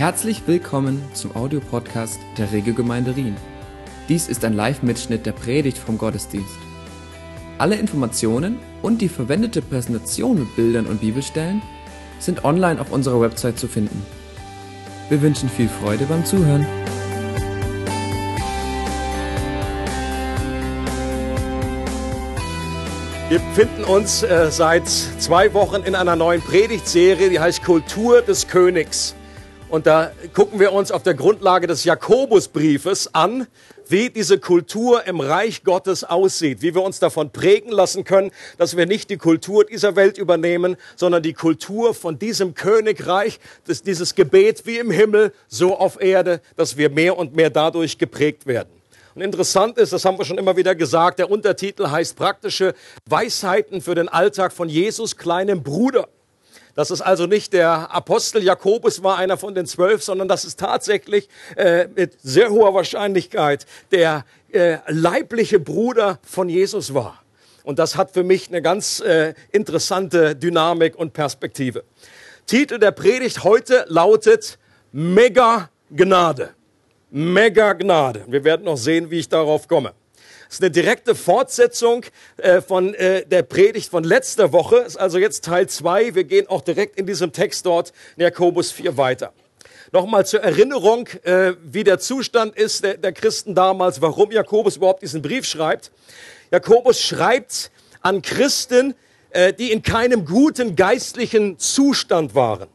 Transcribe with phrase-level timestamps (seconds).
[0.00, 3.36] Herzlich willkommen zum Audiopodcast der Regelgemeinde Rien.
[4.08, 6.56] Dies ist ein Live-Mitschnitt der Predigt vom Gottesdienst.
[7.58, 11.60] Alle Informationen und die verwendete Präsentation mit Bildern und Bibelstellen
[12.18, 14.02] sind online auf unserer Website zu finden.
[15.10, 16.66] Wir wünschen viel Freude beim Zuhören.
[23.28, 28.48] Wir befinden uns äh, seit zwei Wochen in einer neuen Predigtserie, die heißt Kultur des
[28.48, 29.14] Königs.
[29.70, 33.46] Und da gucken wir uns auf der Grundlage des Jakobusbriefes an,
[33.86, 38.76] wie diese Kultur im Reich Gottes aussieht, wie wir uns davon prägen lassen können, dass
[38.76, 44.16] wir nicht die Kultur dieser Welt übernehmen, sondern die Kultur von diesem Königreich, das, dieses
[44.16, 48.70] Gebet wie im Himmel, so auf Erde, dass wir mehr und mehr dadurch geprägt werden.
[49.14, 52.74] Und interessant ist, das haben wir schon immer wieder gesagt, der Untertitel heißt praktische
[53.08, 56.08] Weisheiten für den Alltag von Jesus kleinem Bruder.
[56.74, 60.58] Das ist also nicht der Apostel Jakobus war einer von den zwölf, sondern das ist
[60.60, 67.22] tatsächlich äh, mit sehr hoher Wahrscheinlichkeit der äh, leibliche Bruder von Jesus war.
[67.62, 71.84] Und das hat für mich eine ganz äh, interessante Dynamik und Perspektive.
[72.46, 74.58] Titel der Predigt heute lautet
[74.92, 76.50] Mega Gnade.
[77.10, 78.24] Mega Gnade.
[78.28, 79.92] Wir werden noch sehen, wie ich darauf komme.
[80.46, 82.04] Das ist eine direkte Fortsetzung
[82.36, 84.76] äh, von äh, der Predigt von letzter Woche.
[84.76, 86.14] Ist also jetzt Teil zwei.
[86.14, 89.32] Wir gehen auch direkt in diesem Text dort in Jakobus 4 weiter.
[89.92, 95.02] Nochmal zur Erinnerung, äh, wie der Zustand ist der, der Christen damals, warum Jakobus überhaupt
[95.02, 95.90] diesen Brief schreibt.
[96.50, 97.70] Jakobus schreibt
[98.00, 98.94] an Christen,
[99.30, 102.68] äh, die in keinem guten geistlichen Zustand waren.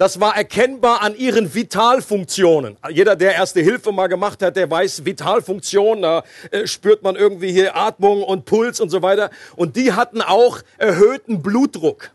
[0.00, 2.78] Das war erkennbar an ihren Vitalfunktionen.
[2.88, 7.52] Jeder, der erste Hilfe mal gemacht hat, der weiß, Vitalfunktionen, da äh, spürt man irgendwie
[7.52, 9.28] hier Atmung und Puls und so weiter.
[9.56, 12.12] Und die hatten auch erhöhten Blutdruck.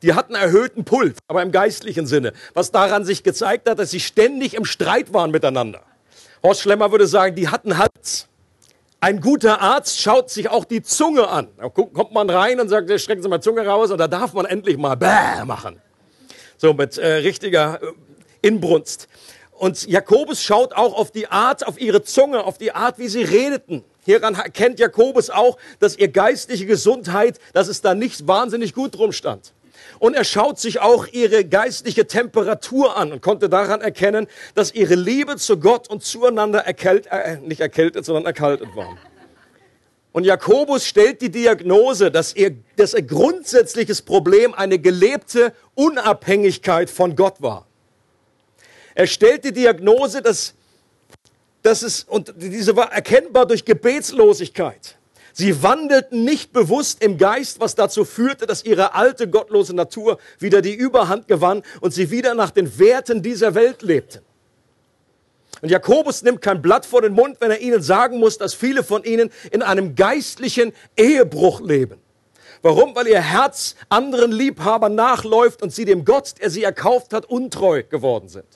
[0.00, 2.32] Die hatten erhöhten Puls, aber im geistlichen Sinne.
[2.54, 5.82] Was daran sich gezeigt hat, dass sie ständig im Streit waren miteinander.
[6.42, 8.28] Horst Schlemmer würde sagen, die hatten Hals.
[9.00, 11.48] Ein guter Arzt schaut sich auch die Zunge an.
[11.58, 14.46] Da kommt man rein und sagt, strecken Sie mal Zunge raus und da darf man
[14.46, 15.82] endlich mal Bäh machen
[16.56, 17.86] so mit äh, richtiger äh,
[18.46, 19.08] Inbrunst.
[19.52, 23.22] Und Jakobus schaut auch auf die Art, auf ihre Zunge, auf die Art, wie sie
[23.22, 23.84] redeten.
[24.04, 29.12] Hieran erkennt Jakobus auch, dass ihr geistliche Gesundheit, dass es da nicht wahnsinnig gut drum
[29.12, 29.52] stand.
[29.98, 34.94] Und er schaut sich auch ihre geistliche Temperatur an und konnte daran erkennen, dass ihre
[34.94, 38.96] Liebe zu Gott und zueinander erkält, äh, nicht erkältet, sondern erkaltet war.
[40.16, 47.14] Und Jakobus stellt die Diagnose, dass ihr, dass ihr grundsätzliches Problem eine gelebte Unabhängigkeit von
[47.16, 47.66] Gott war.
[48.94, 50.54] Er stellt die Diagnose, dass,
[51.60, 54.96] dass es, und diese war erkennbar durch Gebetslosigkeit.
[55.34, 60.62] Sie wandelten nicht bewusst im Geist, was dazu führte, dass ihre alte gottlose Natur wieder
[60.62, 64.25] die Überhand gewann und sie wieder nach den Werten dieser Welt lebten.
[65.62, 68.84] Und Jakobus nimmt kein Blatt vor den Mund, wenn er ihnen sagen muss, dass viele
[68.84, 72.00] von ihnen in einem geistlichen Ehebruch leben.
[72.62, 72.94] Warum?
[72.94, 77.82] Weil ihr Herz anderen Liebhabern nachläuft und sie dem Gott, der sie erkauft hat, untreu
[77.82, 78.46] geworden sind.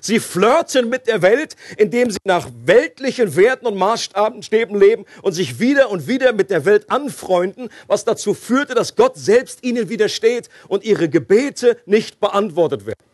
[0.00, 5.58] Sie flirten mit der Welt, indem sie nach weltlichen Werten und Maßstäben leben und sich
[5.58, 10.48] wieder und wieder mit der Welt anfreunden, was dazu führte, dass Gott selbst ihnen widersteht
[10.68, 13.13] und ihre Gebete nicht beantwortet werden.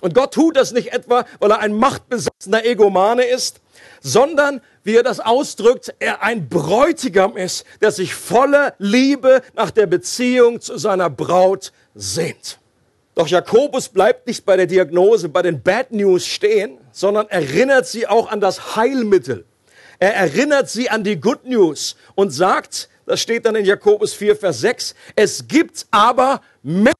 [0.00, 3.60] Und Gott tut das nicht etwa, weil er ein machtbesessener Egomane ist,
[4.00, 9.86] sondern, wie er das ausdrückt, er ein Bräutigam ist, der sich voller Liebe nach der
[9.86, 12.58] Beziehung zu seiner Braut sehnt.
[13.16, 18.06] Doch Jakobus bleibt nicht bei der Diagnose, bei den Bad News stehen, sondern erinnert sie
[18.06, 19.44] auch an das Heilmittel.
[19.98, 24.36] Er erinnert sie an die Good News und sagt, das steht dann in Jakobus 4,
[24.36, 26.92] Vers 6, es gibt aber mehr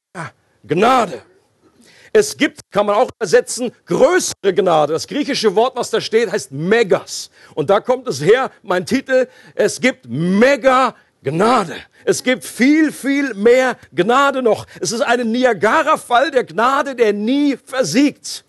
[0.65, 1.21] Gnade.
[2.11, 4.93] Es gibt, kann man auch übersetzen, größere Gnade.
[4.93, 7.29] Das griechische Wort, was da steht, heißt Megas.
[7.55, 11.75] Und da kommt es her, mein Titel, es gibt Mega Gnade.
[12.05, 14.65] Es gibt viel, viel mehr Gnade noch.
[14.79, 18.45] Es ist ein Niagara-Fall der Gnade, der nie versiegt.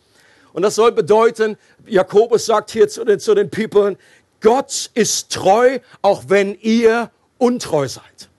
[0.53, 1.57] Und das soll bedeuten,
[1.87, 3.97] Jakobus sagt hier zu den, zu den People,
[4.41, 8.30] Gott ist treu, auch wenn ihr untreu seid.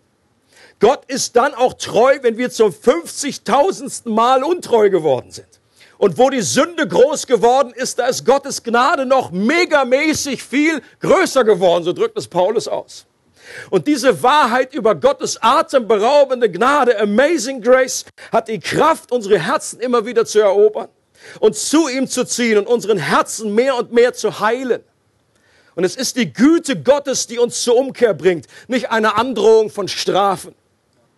[0.81, 4.09] Gott ist dann auch treu, wenn wir zum 50.000.
[4.09, 5.47] Mal untreu geworden sind.
[5.99, 11.43] Und wo die Sünde groß geworden ist, da ist Gottes Gnade noch megamäßig viel größer
[11.43, 13.05] geworden, so drückt es Paulus aus.
[13.69, 20.03] Und diese Wahrheit über Gottes atemberaubende Gnade, Amazing Grace, hat die Kraft, unsere Herzen immer
[20.03, 20.89] wieder zu erobern
[21.39, 24.83] und zu ihm zu ziehen und unseren Herzen mehr und mehr zu heilen.
[25.75, 29.87] Und es ist die Güte Gottes, die uns zur Umkehr bringt, nicht eine Androhung von
[29.87, 30.55] Strafen.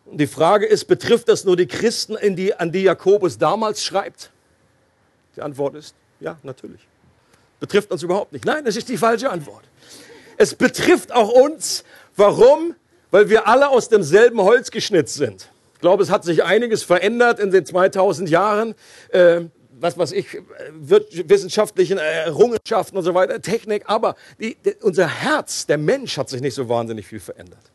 [0.05, 4.31] Die Frage ist, betrifft das nur die Christen, die, an die Jakobus damals schreibt?
[5.35, 6.81] Die Antwort ist ja, natürlich.
[7.59, 8.45] Betrifft uns überhaupt nicht.
[8.45, 9.63] Nein, das ist die falsche Antwort.
[10.37, 11.83] Es betrifft auch uns.
[12.15, 12.75] Warum?
[13.11, 15.49] Weil wir alle aus demselben Holz geschnitzt sind.
[15.73, 18.75] Ich glaube, es hat sich einiges verändert in den 2000 Jahren.
[19.09, 19.41] Äh,
[19.79, 20.27] was weiß ich,
[20.79, 26.41] wissenschaftlichen Errungenschaften und so weiter, Technik, aber die, die, unser Herz, der Mensch hat sich
[26.41, 27.72] nicht so wahnsinnig viel verändert.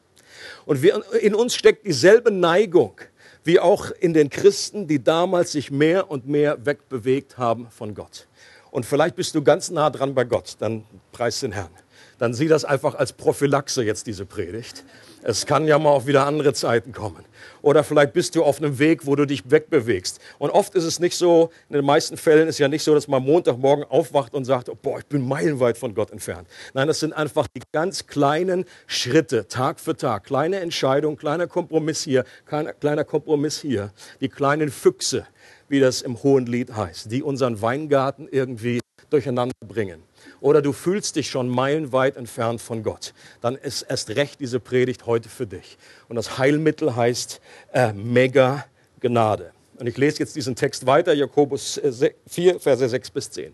[0.69, 3.01] Und wir, in uns steckt dieselbe Neigung
[3.43, 8.27] wie auch in den Christen, die damals sich mehr und mehr wegbewegt haben von Gott.
[8.71, 11.71] Und vielleicht bist du ganz nah dran bei Gott, dann preis den Herrn.
[12.19, 14.85] Dann sieh das einfach als Prophylaxe jetzt, diese Predigt.
[15.23, 17.25] Es kann ja mal auch wieder andere Zeiten kommen.
[17.63, 20.21] Oder vielleicht bist du auf einem Weg, wo du dich wegbewegst.
[20.39, 23.09] Und oft ist es nicht so, in den meisten Fällen ist ja nicht so, dass
[23.09, 26.49] man Montagmorgen aufwacht und sagt, oh, boah, ich bin meilenweit von Gott entfernt.
[26.73, 30.25] Nein, das sind einfach die ganz kleinen Schritte, Tag für Tag.
[30.25, 33.93] Kleine Entscheidung, kleiner Kompromiss hier, kleiner Kompromiss hier.
[34.21, 35.27] Die kleinen Füchse,
[35.69, 38.81] wie das im Hohen Lied heißt, die unseren Weingarten irgendwie
[39.11, 40.03] durcheinander bringen
[40.41, 45.07] oder du fühlst dich schon meilenweit entfernt von Gott, dann ist erst recht diese Predigt
[45.07, 45.79] heute für dich.
[46.09, 47.41] Und das Heilmittel heißt
[47.73, 48.65] äh, Mega
[49.01, 49.53] Gnade.
[49.79, 51.81] Und ich lese jetzt diesen Text weiter, Jakobus
[52.27, 53.53] 4, äh, Verse 6 bis 10.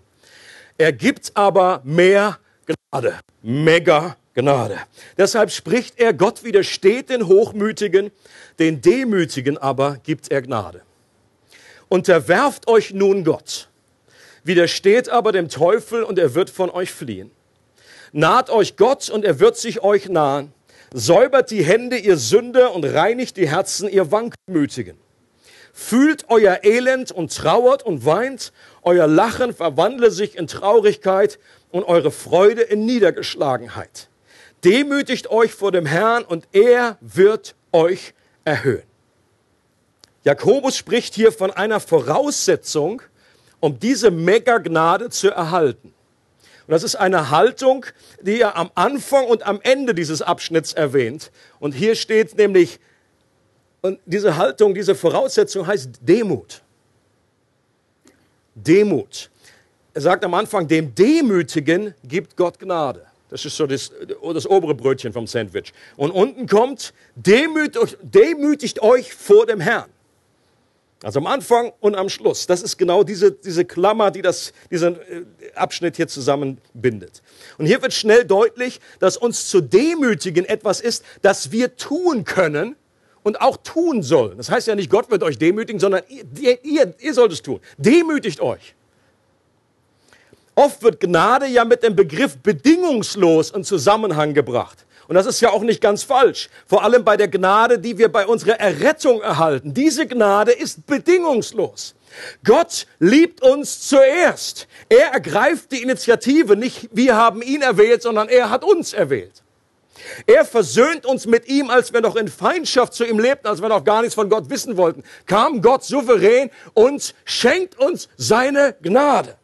[0.79, 4.79] Er gibt aber mehr Gnade, Mega Gnade.
[5.17, 8.11] Deshalb spricht er, Gott widersteht den Hochmütigen,
[8.59, 10.83] den Demütigen aber gibt er Gnade.
[11.89, 13.69] Unterwerft euch nun Gott
[14.45, 17.31] Widersteht aber dem Teufel und er wird von euch fliehen.
[18.13, 20.53] Naht euch Gott und er wird sich euch nahen.
[20.93, 24.97] Säubert die Hände, ihr Sünder, und reinigt die Herzen, ihr Wankmütigen.
[25.73, 28.53] Fühlt euer Elend und trauert und weint.
[28.83, 31.41] Euer Lachen verwandle sich in Traurigkeit
[31.73, 34.09] und eure Freude in Niedergeschlagenheit.
[34.63, 38.15] Demütigt euch vor dem Herrn und er wird euch
[38.45, 38.85] erhöhen.
[40.23, 43.03] Jakobus spricht hier von einer Voraussetzung,
[43.65, 45.95] um diese Mega-Gnade zu erhalten.
[46.67, 47.87] Und das ist eine Haltung,
[48.21, 51.33] die er am Anfang und am Ende dieses Abschnitts erwähnt.
[51.61, 52.79] Und hier steht nämlich,
[53.81, 56.61] und diese Haltung, diese Voraussetzung heißt Demut.
[58.55, 59.31] Demut.
[59.95, 63.07] Er sagt am Anfang, dem Demütigen gibt Gott Gnade.
[63.31, 63.91] Das ist so das,
[64.35, 65.73] das obere Brötchen vom Sandwich.
[65.97, 69.94] Und unten kommt, demütigt, demütigt euch vor dem Herrn.
[71.05, 72.47] Also am Anfang und am Schluss.
[72.47, 75.25] Das ist genau diese, diese Klammer, die das, diesen äh,
[75.55, 77.23] Abschnitt hier zusammenbindet.
[77.59, 82.75] Und hier wird schnell deutlich, dass uns zu demütigen etwas ist, das wir tun können
[83.23, 84.39] und auch tun sollen.
[84.39, 87.61] Das heißt ja nicht, Gott wird euch demütigen, sondern ihr, ihr, ihr sollt es tun.
[87.77, 88.75] Demütigt euch.
[90.55, 94.87] Oft wird Gnade ja mit dem Begriff bedingungslos in Zusammenhang gebracht.
[95.09, 96.49] Und das ist ja auch nicht ganz falsch.
[96.67, 99.75] Vor allem bei der Gnade, die wir bei unserer Errettung erhalten.
[99.75, 101.95] Diese Gnade ist bedingungslos.
[102.45, 104.69] Gott liebt uns zuerst.
[104.89, 106.57] Er ergreift die Initiative.
[106.57, 109.43] Nicht wir haben ihn erwählt, sondern er hat uns erwählt.
[110.27, 113.69] Er versöhnt uns mit ihm, als wir noch in Feindschaft zu ihm lebten, als wir
[113.69, 115.03] noch gar nichts von Gott wissen wollten.
[115.27, 119.37] Kam Gott souverän und schenkt uns seine Gnade.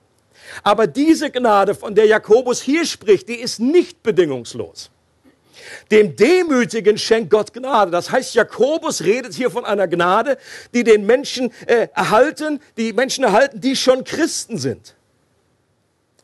[0.62, 4.90] Aber diese Gnade, von der Jakobus hier spricht, die ist nicht bedingungslos.
[5.90, 7.90] Dem Demütigen schenkt Gott Gnade.
[7.90, 10.38] Das heißt, Jakobus redet hier von einer Gnade,
[10.74, 14.94] die den Menschen äh, erhalten, die Menschen erhalten, die schon Christen sind.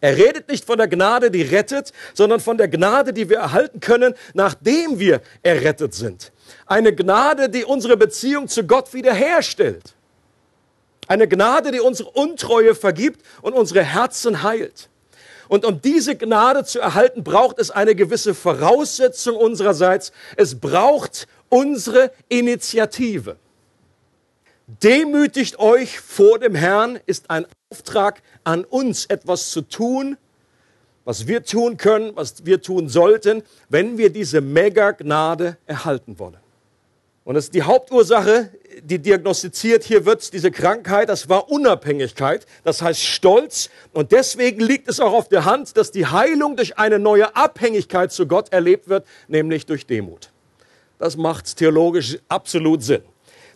[0.00, 3.80] Er redet nicht von der Gnade, die rettet, sondern von der Gnade, die wir erhalten
[3.80, 6.32] können, nachdem wir errettet sind.
[6.66, 9.94] Eine Gnade, die unsere Beziehung zu Gott wiederherstellt.
[11.08, 14.88] Eine Gnade, die unsere Untreue vergibt und unsere Herzen heilt.
[15.48, 20.12] Und um diese Gnade zu erhalten, braucht es eine gewisse Voraussetzung unsererseits.
[20.36, 23.36] Es braucht unsere Initiative.
[24.66, 30.16] Demütigt euch vor dem Herrn ist ein Auftrag an uns, etwas zu tun,
[31.04, 36.38] was wir tun können, was wir tun sollten, wenn wir diese Mega-Gnade erhalten wollen.
[37.22, 38.50] Und das ist die Hauptursache,
[38.86, 43.68] die diagnostiziert hier wird, diese Krankheit, das war Unabhängigkeit, das heißt Stolz.
[43.92, 48.12] Und deswegen liegt es auch auf der Hand, dass die Heilung durch eine neue Abhängigkeit
[48.12, 50.30] zu Gott erlebt wird, nämlich durch Demut.
[51.00, 53.02] Das macht theologisch absolut Sinn.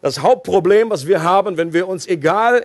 [0.02, 2.64] Das Hauptproblem, was wir haben, wenn wir uns egal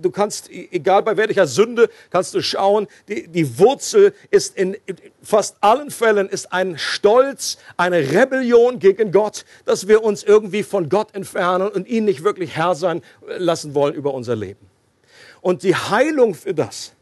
[0.00, 4.76] du kannst, egal bei welcher Sünde, kannst du schauen, die, die Wurzel ist in,
[5.22, 10.88] fast allen Fällen ist ein Stolz, eine Rebellion gegen Gott, dass wir uns irgendwie von
[10.88, 13.02] Gott entfernen und ihn nicht wirklich Herr sein
[13.38, 14.66] lassen wollen über unser Leben.
[15.40, 16.92] Und die Heilung für das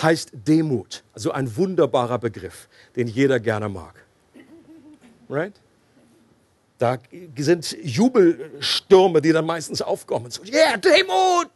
[0.00, 3.94] heißt Demut, also ein wunderbarer Begriff, den jeder gerne mag.
[5.28, 5.52] Right?
[6.78, 6.98] Da
[7.36, 10.30] sind Jubelstürme, die dann meistens aufkommen.
[10.30, 11.48] So, yeah, Demut!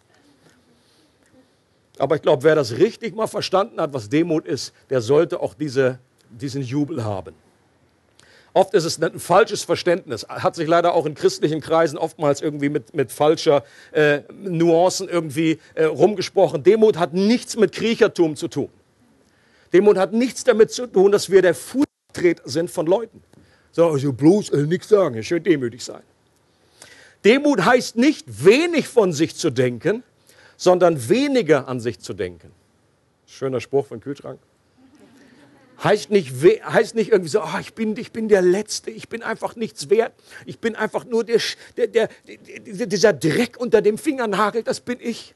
[1.98, 5.54] Aber ich glaube, wer das richtig mal verstanden hat, was Demut ist, der sollte auch
[5.54, 5.98] diese,
[6.30, 7.34] diesen Jubel haben.
[8.52, 12.70] Oft ist es ein falsches Verständnis, hat sich leider auch in christlichen Kreisen oftmals irgendwie
[12.70, 16.62] mit, mit falscher äh, Nuancen irgendwie äh, rumgesprochen.
[16.62, 18.70] Demut hat nichts mit Kriechertum zu tun.
[19.74, 23.22] Demut hat nichts damit zu tun, dass wir der Fußtreter sind von Leuten.
[23.72, 26.02] So, also bloß äh, nichts sagen, schön demütig sein.
[27.26, 30.02] Demut heißt nicht wenig von sich zu denken,
[30.56, 32.52] sondern weniger an sich zu denken.
[33.26, 34.38] Schöner Spruch von Kühlschrank.
[35.82, 36.32] Heißt nicht,
[36.64, 39.90] heißt nicht irgendwie so, oh, ich, bin, ich bin der Letzte, ich bin einfach nichts
[39.90, 40.14] wert,
[40.46, 41.40] ich bin einfach nur der,
[41.76, 42.08] der, der,
[42.86, 45.34] dieser Dreck unter dem Fingernagel, das bin ich.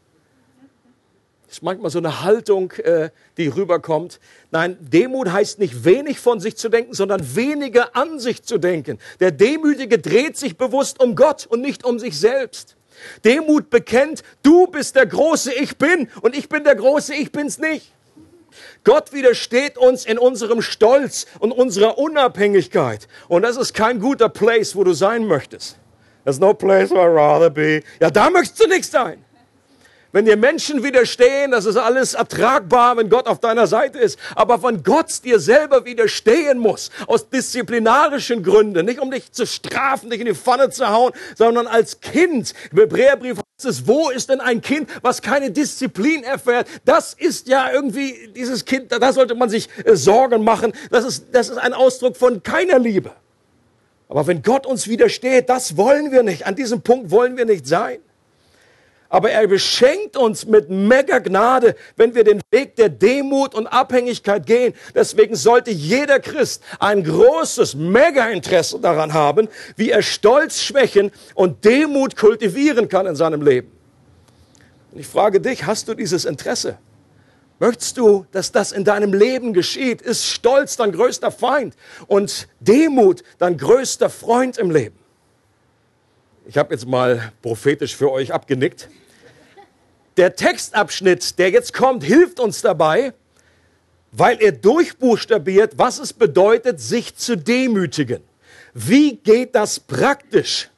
[1.46, 4.20] Das ist manchmal so eine Haltung, äh, die rüberkommt.
[4.50, 8.98] Nein, Demut heißt nicht wenig von sich zu denken, sondern weniger an sich zu denken.
[9.18, 12.76] Der Demütige dreht sich bewusst um Gott und nicht um sich selbst.
[13.24, 17.58] Demut bekennt, du bist der große Ich bin und ich bin der große Ich bin's
[17.58, 17.92] nicht.
[18.84, 23.08] Gott widersteht uns in unserem Stolz und unserer Unabhängigkeit.
[23.28, 25.76] Und das ist kein guter Place, wo du sein möchtest.
[26.24, 27.82] There's no place where I'd rather be.
[28.00, 29.24] Ja, da möchtest du nicht sein.
[30.12, 34.18] Wenn dir Menschen widerstehen, das ist alles ertragbar, wenn Gott auf deiner Seite ist.
[34.34, 40.10] Aber wenn Gott dir selber widerstehen muss, aus disziplinarischen Gründen, nicht um dich zu strafen,
[40.10, 44.30] dich in die Pfanne zu hauen, sondern als Kind, im Hebräerbrief heißt es, wo ist
[44.30, 46.66] denn ein Kind, was keine Disziplin erfährt?
[46.84, 50.72] Das ist ja irgendwie dieses Kind, da sollte man sich äh, Sorgen machen.
[50.90, 53.12] Das ist, das ist ein Ausdruck von keiner Liebe.
[54.08, 56.48] Aber wenn Gott uns widersteht, das wollen wir nicht.
[56.48, 58.00] An diesem Punkt wollen wir nicht sein
[59.10, 64.46] aber er beschenkt uns mit mega Gnade, wenn wir den Weg der Demut und Abhängigkeit
[64.46, 64.72] gehen.
[64.94, 71.64] Deswegen sollte jeder Christ ein großes mega Interesse daran haben, wie er Stolz schwächen und
[71.64, 73.70] Demut kultivieren kann in seinem Leben.
[74.92, 76.78] Und ich frage dich, hast du dieses Interesse?
[77.58, 80.00] Möchtest du, dass das in deinem Leben geschieht?
[80.00, 81.74] Ist Stolz dein größter Feind
[82.06, 84.98] und Demut dein größter Freund im Leben?
[86.46, 88.88] Ich habe jetzt mal prophetisch für euch abgenickt.
[90.16, 93.12] Der Textabschnitt, der jetzt kommt, hilft uns dabei,
[94.12, 98.22] weil er durchbuchstabiert, was es bedeutet, sich zu demütigen.
[98.74, 100.68] Wie geht das praktisch?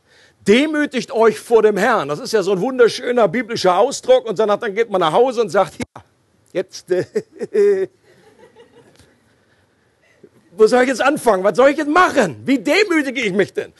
[0.46, 2.08] Demütigt euch vor dem Herrn.
[2.08, 4.26] Das ist ja so ein wunderschöner biblischer Ausdruck.
[4.26, 6.02] Und danach dann geht man nach Hause und sagt, ja,
[6.52, 7.06] jetzt, äh,
[10.56, 11.44] wo soll ich jetzt anfangen?
[11.44, 12.42] Was soll ich jetzt machen?
[12.44, 13.72] Wie demütige ich mich denn?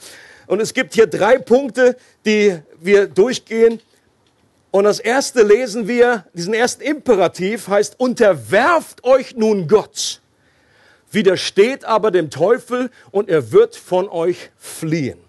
[0.47, 3.81] Und es gibt hier drei Punkte, die wir durchgehen.
[4.73, 10.19] Und das erste lesen wir, diesen ersten Imperativ heißt, unterwerft euch nun Gott,
[11.11, 15.19] widersteht aber dem Teufel und er wird von euch fliehen.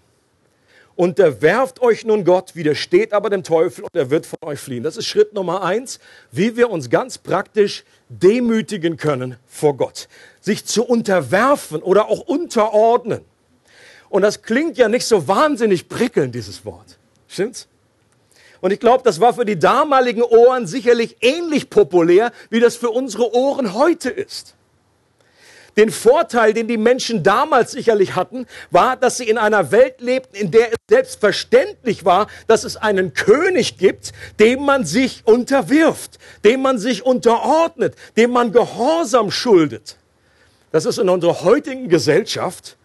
[0.95, 4.81] Unterwerft euch nun Gott, widersteht aber dem Teufel und er wird von euch fliehen.
[4.81, 5.99] Das ist Schritt Nummer eins,
[6.31, 10.07] wie wir uns ganz praktisch demütigen können vor Gott.
[10.41, 13.21] Sich zu unterwerfen oder auch unterordnen.
[14.09, 16.97] Und das klingt ja nicht so wahnsinnig prickelnd, dieses Wort.
[17.27, 17.67] Stimmt's?
[18.65, 22.89] Und ich glaube, das war für die damaligen Ohren sicherlich ähnlich populär, wie das für
[22.89, 24.55] unsere Ohren heute ist.
[25.77, 30.35] Den Vorteil, den die Menschen damals sicherlich hatten, war, dass sie in einer Welt lebten,
[30.35, 36.63] in der es selbstverständlich war, dass es einen König gibt, dem man sich unterwirft, dem
[36.63, 39.97] man sich unterordnet, dem man Gehorsam schuldet.
[40.71, 42.77] Das ist in unserer heutigen Gesellschaft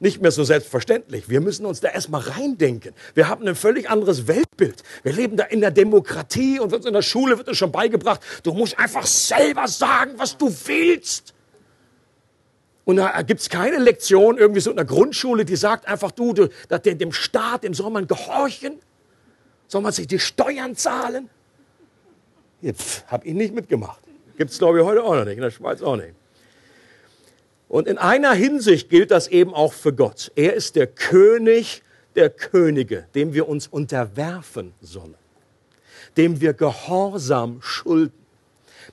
[0.00, 1.28] nicht mehr so selbstverständlich.
[1.28, 2.94] Wir müssen uns da erstmal reindenken.
[3.14, 4.82] Wir haben ein völlig anderes Weltbild.
[5.02, 8.52] Wir leben da in der Demokratie und in der Schule wird uns schon beigebracht, du
[8.52, 11.34] musst einfach selber sagen, was du willst.
[12.84, 16.32] Und da gibt es keine Lektion irgendwie so in der Grundschule, die sagt einfach, du,
[16.32, 18.80] du dem Staat, dem soll man gehorchen,
[19.68, 21.28] soll man sich die Steuern zahlen.
[22.62, 24.00] Jetzt habe ich nicht mitgemacht.
[24.36, 26.14] Gibt es, glaube ich, heute auch noch nicht, in der Schweiz auch nicht.
[27.70, 30.32] Und in einer Hinsicht gilt das eben auch für Gott.
[30.34, 31.84] Er ist der König
[32.16, 35.14] der Könige, dem wir uns unterwerfen sollen,
[36.16, 38.12] dem wir Gehorsam schulden.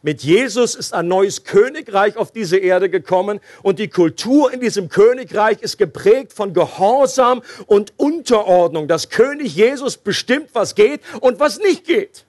[0.03, 4.89] Mit Jesus ist ein neues Königreich auf diese Erde gekommen und die Kultur in diesem
[4.89, 8.88] Königreich ist geprägt von Gehorsam und Unterordnung.
[8.88, 12.27] Das König Jesus bestimmt, was geht und was nicht geht.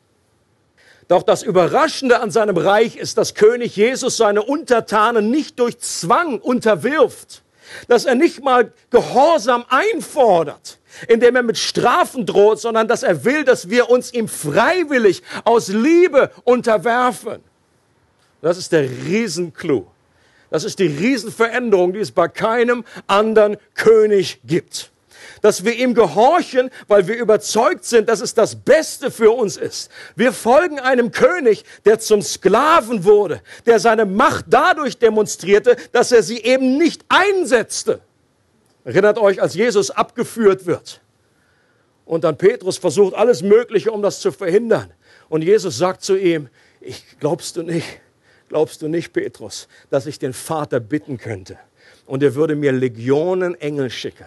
[1.09, 6.39] Doch das Überraschende an seinem Reich ist, dass König Jesus seine Untertanen nicht durch Zwang
[6.39, 7.43] unterwirft,
[7.89, 13.45] dass er nicht mal Gehorsam einfordert, indem er mit Strafen droht, sondern dass er will,
[13.45, 17.43] dass wir uns ihm freiwillig aus Liebe unterwerfen.
[18.43, 19.87] Das ist der Riesenclou.
[20.51, 24.91] Das ist die Riesenveränderung, die es bei keinem anderen König gibt.
[25.43, 29.91] Dass wir ihm gehorchen, weil wir überzeugt sind, dass es das Beste für uns ist.
[30.17, 36.23] Wir folgen einem König, der zum Sklaven wurde, der seine Macht dadurch demonstrierte, dass er
[36.23, 38.01] sie eben nicht einsetzte.
[38.85, 41.01] Erinnert euch, als Jesus abgeführt wird
[42.09, 44.93] und dann Petrus versucht alles Mögliche, um das zu verhindern.
[45.29, 46.49] Und Jesus sagt zu ihm,
[46.81, 48.01] ich glaubst du nicht,
[48.49, 51.59] glaubst du nicht, Petrus, dass ich den Vater bitten könnte
[52.07, 54.27] und er würde mir Legionen Engel schicken.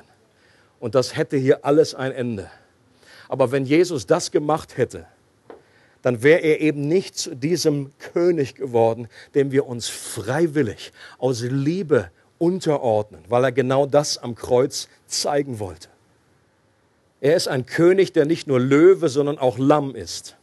[0.82, 2.50] Und das hätte hier alles ein Ende.
[3.30, 5.06] Aber wenn Jesus das gemacht hätte,
[6.02, 12.10] dann wäre er eben nicht zu diesem König geworden, dem wir uns freiwillig aus Liebe
[12.40, 15.88] unterordnen, weil er genau das am Kreuz zeigen wollte.
[17.22, 20.36] Er ist ein König, der nicht nur Löwe, sondern auch Lamm ist.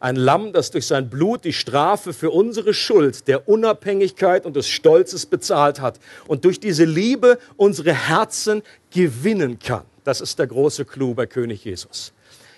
[0.00, 4.66] Ein Lamm, das durch sein Blut die Strafe für unsere Schuld, der Unabhängigkeit und des
[4.66, 9.82] Stolzes bezahlt hat und durch diese Liebe unsere Herzen gewinnen kann.
[10.04, 12.14] Das ist der große Clou bei König Jesus.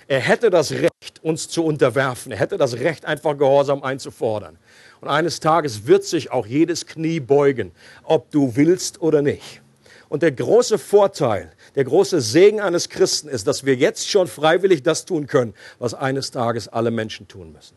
[0.07, 2.31] Er hätte das Recht, uns zu unterwerfen.
[2.31, 4.57] Er hätte das Recht, einfach Gehorsam einzufordern.
[5.01, 7.73] Und eines Tages wird sich auch jedes Knie beugen,
[8.05, 9.63] ob du willst oder nicht.
[10.09, 14.83] Und der große Vorteil, der große Segen eines Christen ist, dass wir jetzt schon freiwillig
[14.83, 17.77] das tun können, was eines Tages alle Menschen tun müssen.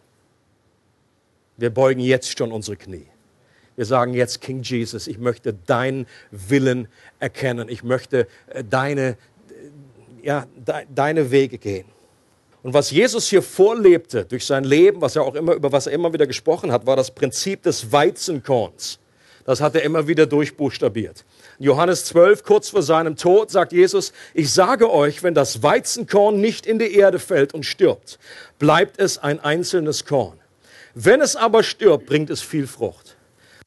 [1.57, 3.07] Wir beugen jetzt schon unsere Knie.
[3.75, 6.87] Wir sagen jetzt, King Jesus, ich möchte deinen Willen
[7.19, 7.67] erkennen.
[7.69, 9.15] Ich möchte äh, deine, äh,
[10.23, 11.85] ja, de, deine Wege gehen.
[12.63, 15.93] Und was Jesus hier vorlebte durch sein Leben, was er auch immer, über was er
[15.93, 18.97] immer wieder gesprochen hat, war das Prinzip des Weizenkorns.
[19.45, 21.23] Das hat er immer wieder durchbuchstabiert.
[21.59, 26.65] Johannes 12, kurz vor seinem Tod, sagt Jesus, ich sage euch, wenn das Weizenkorn nicht
[26.65, 28.17] in die Erde fällt und stirbt,
[28.57, 30.39] bleibt es ein einzelnes Korn.
[30.95, 33.17] Wenn es aber stirbt, bringt es viel Frucht.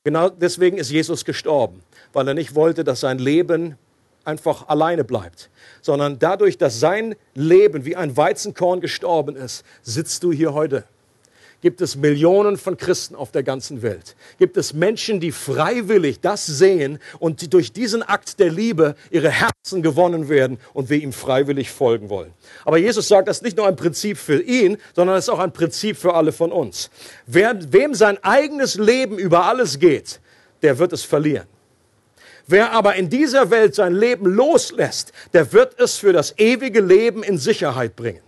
[0.02, 1.82] Genau deswegen ist Jesus gestorben,
[2.12, 3.76] weil er nicht wollte, dass sein Leben
[4.24, 5.48] einfach alleine bleibt,
[5.80, 10.84] sondern dadurch, dass sein Leben wie ein Weizenkorn gestorben ist, sitzt du hier heute
[11.60, 14.14] gibt es Millionen von Christen auf der ganzen Welt.
[14.38, 19.30] Gibt es Menschen, die freiwillig das sehen und die durch diesen Akt der Liebe ihre
[19.30, 22.32] Herzen gewonnen werden und wir ihm freiwillig folgen wollen.
[22.64, 25.40] Aber Jesus sagt, das ist nicht nur ein Prinzip für ihn, sondern es ist auch
[25.40, 26.90] ein Prinzip für alle von uns.
[27.26, 30.20] Wer, wem sein eigenes Leben über alles geht,
[30.62, 31.46] der wird es verlieren.
[32.46, 37.22] Wer aber in dieser Welt sein Leben loslässt, der wird es für das ewige Leben
[37.22, 38.22] in Sicherheit bringen.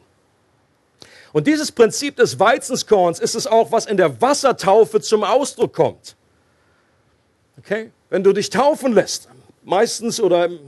[1.33, 6.17] Und dieses Prinzip des Weizenskorns ist es auch, was in der Wassertaufe zum Ausdruck kommt.
[7.59, 7.93] Okay?
[8.09, 9.29] Wenn du dich taufen lässt,
[9.63, 10.59] meistens oder im,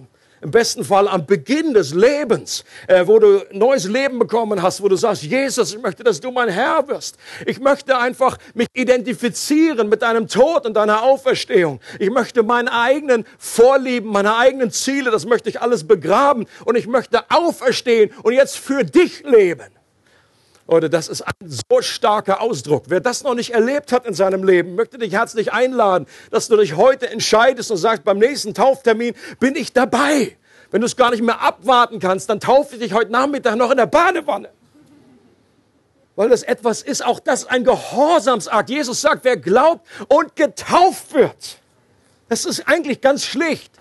[0.41, 4.89] im besten Fall am Beginn des Lebens, äh, wo du neues Leben bekommen hast, wo
[4.89, 7.17] du sagst, Jesus, ich möchte, dass du mein Herr wirst.
[7.47, 11.81] Ich möchte einfach mich identifizieren mit deinem Tod und deiner Auferstehung.
[11.99, 16.87] Ich möchte meine eigenen Vorlieben, meine eigenen Ziele, das möchte ich alles begraben und ich
[16.87, 19.82] möchte auferstehen und jetzt für dich leben.
[20.69, 22.85] Leute, das ist ein so starker Ausdruck.
[22.87, 26.57] Wer das noch nicht erlebt hat in seinem Leben, möchte dich herzlich einladen, dass du
[26.57, 30.37] dich heute entscheidest und sagst, beim nächsten Tauftermin bin ich dabei.
[30.71, 33.71] Wenn du es gar nicht mehr abwarten kannst, dann taufe ich dich heute Nachmittag noch
[33.71, 34.49] in der Badewanne.
[36.15, 38.71] Weil das etwas ist, auch das ein Gehorsamsakt.
[38.71, 41.59] Jesus sagt, wer glaubt und getauft wird.
[42.29, 43.73] Das ist eigentlich ganz schlicht.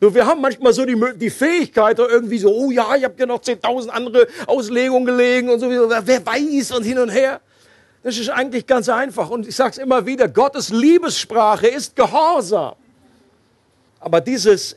[0.00, 3.26] Nur wir haben manchmal so die, die Fähigkeit, irgendwie so, oh ja, ich habe dir
[3.26, 7.40] noch 10.000 andere Auslegungen gelegen und so, wer weiß und hin und her.
[8.02, 9.30] Das ist eigentlich ganz einfach.
[9.30, 12.74] Und ich sage es immer wieder, Gottes Liebessprache ist Gehorsam.
[13.98, 14.76] Aber dieses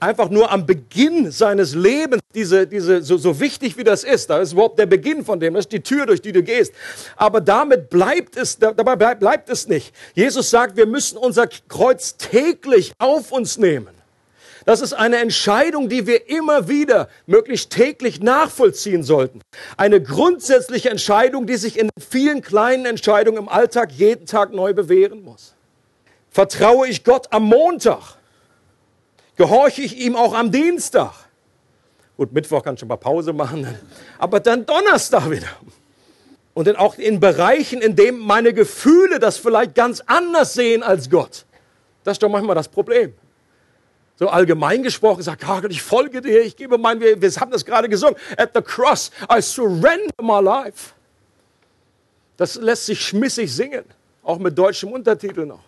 [0.00, 4.38] einfach nur am Beginn seines Lebens, diese, diese, so, so wichtig wie das ist, da
[4.38, 6.72] ist überhaupt der Beginn von dem, das ist die Tür, durch die du gehst.
[7.16, 9.94] Aber damit bleibt es, dabei bleibt es nicht.
[10.14, 13.99] Jesus sagt, wir müssen unser Kreuz täglich auf uns nehmen.
[14.64, 19.40] Das ist eine Entscheidung, die wir immer wieder, möglichst täglich nachvollziehen sollten.
[19.76, 25.22] Eine grundsätzliche Entscheidung, die sich in vielen kleinen Entscheidungen im Alltag jeden Tag neu bewähren
[25.22, 25.54] muss.
[26.30, 28.16] Vertraue ich Gott am Montag?
[29.36, 31.12] Gehorche ich ihm auch am Dienstag?
[32.16, 33.66] Gut, Mittwoch kann ich schon mal Pause machen,
[34.18, 35.48] aber dann Donnerstag wieder.
[36.52, 41.08] Und dann auch in Bereichen, in denen meine Gefühle das vielleicht ganz anders sehen als
[41.08, 41.46] Gott.
[42.04, 43.14] Das ist doch manchmal das Problem
[44.20, 47.64] so allgemein gesprochen, sagt, Gott, ich folge dir, ich gebe mein, wir, wir haben das
[47.64, 50.92] gerade gesungen, at the cross, I surrender my life.
[52.36, 53.82] Das lässt sich schmissig singen,
[54.22, 55.62] auch mit deutschem Untertitel noch.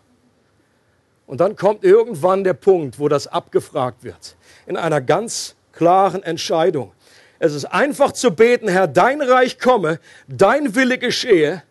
[1.26, 4.36] Und dann kommt irgendwann der Punkt, wo das abgefragt wird,
[4.66, 6.92] in einer ganz klaren Entscheidung.
[7.38, 11.62] Es ist einfach zu beten, Herr, dein Reich komme, dein Wille geschehe,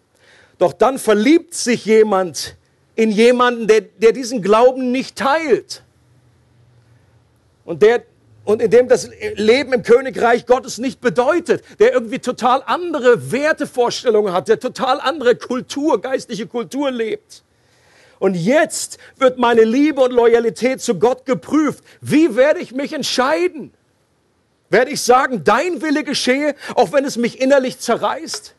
[0.57, 2.55] doch dann verliebt sich jemand
[2.95, 5.83] in jemanden, der, der diesen Glauben nicht teilt.
[7.65, 8.03] Und der
[8.43, 14.33] und in dem das Leben im Königreich Gottes nicht bedeutet, der irgendwie total andere Wertevorstellungen
[14.33, 17.43] hat, der total andere Kultur, geistliche Kultur lebt.
[18.17, 21.83] Und jetzt wird meine Liebe und Loyalität zu Gott geprüft.
[22.01, 23.73] Wie werde ich mich entscheiden?
[24.69, 28.55] Werde ich sagen, dein Wille geschehe, auch wenn es mich innerlich zerreißt?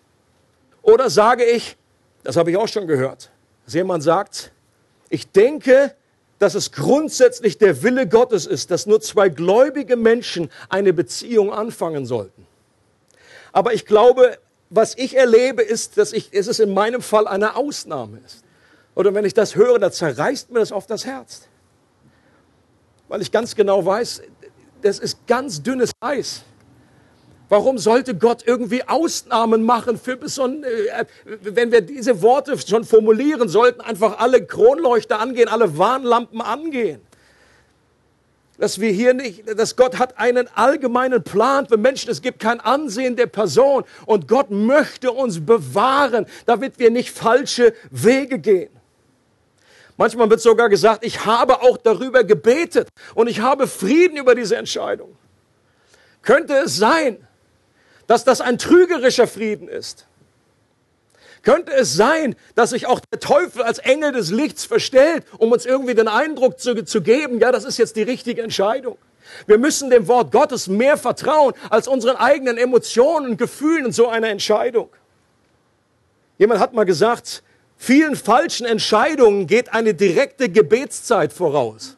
[0.83, 1.77] Oder sage ich,
[2.23, 3.31] das habe ich auch schon gehört,
[3.65, 4.53] dass jemand sagt,
[5.09, 5.95] ich denke,
[6.43, 12.05] dass es grundsätzlich der Wille Gottes ist, dass nur zwei gläubige Menschen eine Beziehung anfangen
[12.05, 12.49] sollten.
[13.53, 17.55] Aber ich glaube, was ich erlebe, ist, dass ich, es ist in meinem Fall eine
[17.55, 18.43] Ausnahme ist.
[18.97, 21.43] Oder wenn ich das höre, dann zerreißt mir das auf das Herz.
[23.07, 24.23] Weil ich ganz genau weiß,
[24.83, 26.43] das ist ganz dünnes Eis.
[27.53, 31.05] Warum sollte Gott irgendwie Ausnahmen machen für besondere, äh,
[31.43, 37.03] wenn wir diese Worte schon formulieren, sollten einfach alle Kronleuchter angehen, alle Warnlampen angehen.
[38.57, 42.11] Dass wir hier nicht, dass Gott hat einen allgemeinen Plan für Menschen.
[42.11, 47.75] Es gibt kein Ansehen der Person und Gott möchte uns bewahren, damit wir nicht falsche
[47.91, 48.71] Wege gehen.
[49.99, 54.57] Manchmal wird sogar gesagt, ich habe auch darüber gebetet und ich habe Frieden über diese
[54.57, 55.15] Entscheidung.
[56.23, 57.29] Könnte es sein,
[58.07, 60.07] dass das ein trügerischer Frieden ist?
[61.43, 65.67] Könnte es sein, dass sich auch der Teufel als Engel des Lichts verstellt, um uns
[65.67, 68.97] irgendwie den Eindruck zu, zu geben, ja, das ist jetzt die richtige Entscheidung?
[69.47, 74.09] Wir müssen dem Wort Gottes mehr vertrauen als unseren eigenen Emotionen und Gefühlen in so
[74.09, 74.89] einer Entscheidung.
[76.39, 77.43] Jemand hat mal gesagt,
[77.77, 81.97] vielen falschen Entscheidungen geht eine direkte Gebetszeit voraus.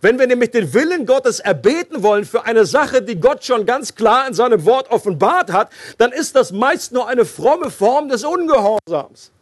[0.00, 3.94] Wenn wir nämlich den Willen Gottes erbeten wollen für eine Sache, die Gott schon ganz
[3.96, 8.22] klar in seinem Wort offenbart hat, dann ist das meist nur eine fromme Form des
[8.24, 9.32] Ungehorsams.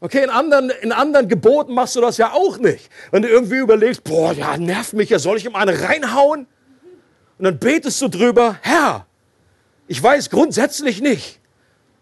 [0.00, 2.88] Okay, in anderen, in anderen Geboten machst du das ja auch nicht.
[3.10, 6.46] Wenn du irgendwie überlegst, boah, ja, nervt mich ja, soll ich ihm eine reinhauen?
[7.38, 9.06] Und dann betest du drüber, Herr,
[9.86, 11.40] ich weiß grundsätzlich nicht,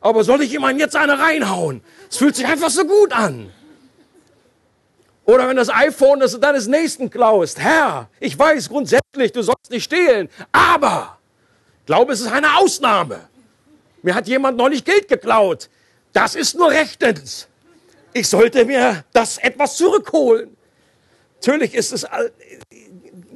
[0.00, 1.82] aber soll ich ihm jetzt eine reinhauen?
[2.10, 3.50] Es fühlt sich einfach so gut an.
[5.26, 7.58] Oder wenn das iPhone das deines Nächsten klaust.
[7.58, 11.18] Herr, ich weiß grundsätzlich, du sollst nicht stehlen, aber
[11.80, 13.28] ich glaube, es ist eine Ausnahme.
[14.02, 15.68] Mir hat jemand neulich Geld geklaut.
[16.12, 17.48] Das ist nur rechtens.
[18.12, 20.56] Ich sollte mir das etwas zurückholen.
[21.34, 22.06] Natürlich ist es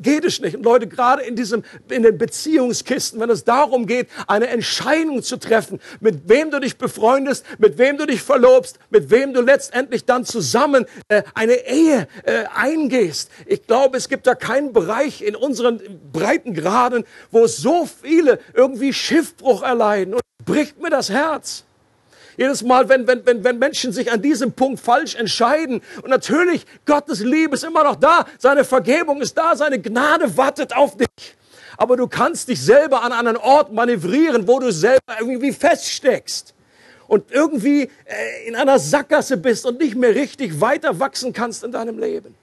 [0.02, 0.56] geht es nicht.
[0.56, 5.36] Und Leute, gerade in diesem, in den Beziehungskisten, wenn es darum geht, eine Entscheidung zu
[5.36, 10.04] treffen, mit wem du dich befreundest, mit wem du dich verlobst, mit wem du letztendlich
[10.04, 13.30] dann zusammen äh, eine Ehe äh, eingehst.
[13.46, 15.80] Ich glaube, es gibt da keinen Bereich in unseren
[16.12, 20.14] Breitengraden, wo so viele irgendwie Schiffbruch erleiden.
[20.14, 21.64] Und bricht mir das Herz.
[22.40, 25.83] Jedes Mal, wenn, wenn, wenn, wenn Menschen sich an diesem Punkt falsch entscheiden.
[26.03, 28.24] Und natürlich, Gottes Liebe ist immer noch da.
[28.38, 29.55] Seine Vergebung ist da.
[29.55, 31.37] Seine Gnade wartet auf dich.
[31.76, 36.55] Aber du kannst dich selber an einen Ort manövrieren, wo du selber irgendwie feststeckst
[37.09, 41.72] und irgendwie äh, in einer Sackgasse bist und nicht mehr richtig weiter wachsen kannst in
[41.72, 42.35] deinem Leben.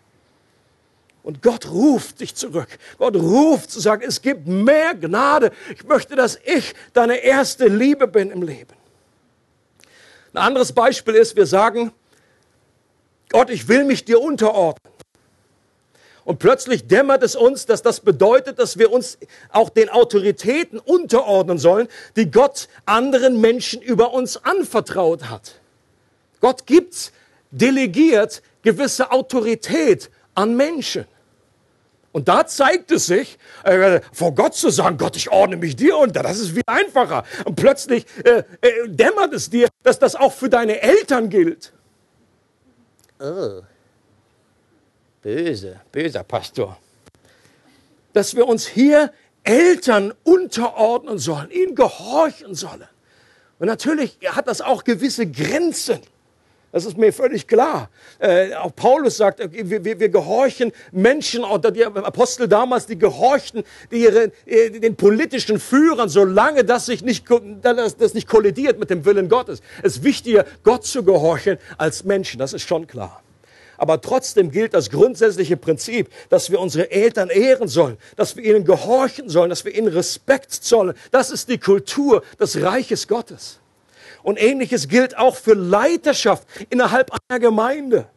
[1.24, 2.70] Und Gott ruft dich zurück.
[3.00, 5.52] Gott ruft zu sagen, es gibt mehr Gnade.
[5.74, 8.77] Ich möchte, dass ich deine erste Liebe bin im Leben.
[10.38, 11.91] Ein anderes Beispiel ist, wir sagen,
[13.30, 14.93] Gott, ich will mich dir unterordnen.
[16.26, 19.17] Und plötzlich dämmert es uns, dass das bedeutet, dass wir uns
[19.50, 25.56] auch den Autoritäten unterordnen sollen, die Gott anderen Menschen über uns anvertraut hat.
[26.39, 27.12] Gott gibt,
[27.50, 31.06] delegiert gewisse Autorität an Menschen.
[32.12, 35.98] Und da zeigt es sich, äh, vor Gott zu sagen, Gott, ich ordne mich dir
[35.98, 37.24] unter, das ist viel einfacher.
[37.46, 41.74] Und plötzlich äh, äh, dämmert es dir, dass das auch für deine Eltern gilt.
[43.20, 43.62] Oh.
[45.22, 46.78] Böse, böser Pastor.
[48.13, 49.12] Dass wir uns hier
[49.43, 52.88] Eltern unterordnen sollen, ihnen gehorchen sollen.
[53.60, 56.00] Und natürlich hat das auch gewisse Grenzen.
[56.78, 57.90] Das ist mir völlig klar.
[58.20, 64.04] Äh, auch Paulus sagt, wir, wir, wir gehorchen Menschen, die Apostel damals, die gehorchten die
[64.04, 67.26] ihre, äh, den politischen Führern, solange das sich nicht,
[67.63, 69.63] das, das nicht kollidiert mit dem Willen Gottes.
[69.82, 73.24] Es ist wichtiger, Gott zu gehorchen als Menschen, das ist schon klar.
[73.78, 78.66] Aber trotzdem gilt das grundsätzliche Prinzip, dass wir unsere Eltern ehren sollen, dass wir ihnen
[78.66, 80.96] gehorchen sollen, dass wir ihnen Respekt zollen.
[81.10, 83.62] Das ist die Kultur des Reiches Gottes.
[84.28, 88.10] Und ähnliches gilt auch für Leiterschaft innerhalb einer Gemeinde.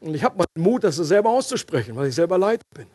[0.00, 2.88] Und ich habe mal den Mut, das selber auszusprechen, weil ich selber Leiter bin.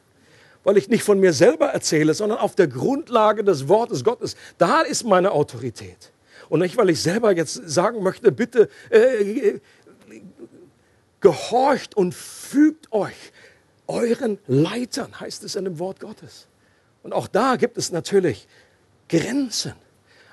[0.66, 4.36] Weil ich nicht von mir selber erzähle, sondern auf der Grundlage des Wortes Gottes.
[4.58, 6.12] Da ist meine Autorität.
[6.50, 9.62] Und nicht, weil ich selber jetzt sagen möchte, bitte äh,
[11.22, 13.32] gehorcht und fügt euch
[13.88, 16.48] euren Leitern, heißt es in dem Wort Gottes.
[17.02, 18.46] Und auch da gibt es natürlich
[19.08, 19.85] Grenzen.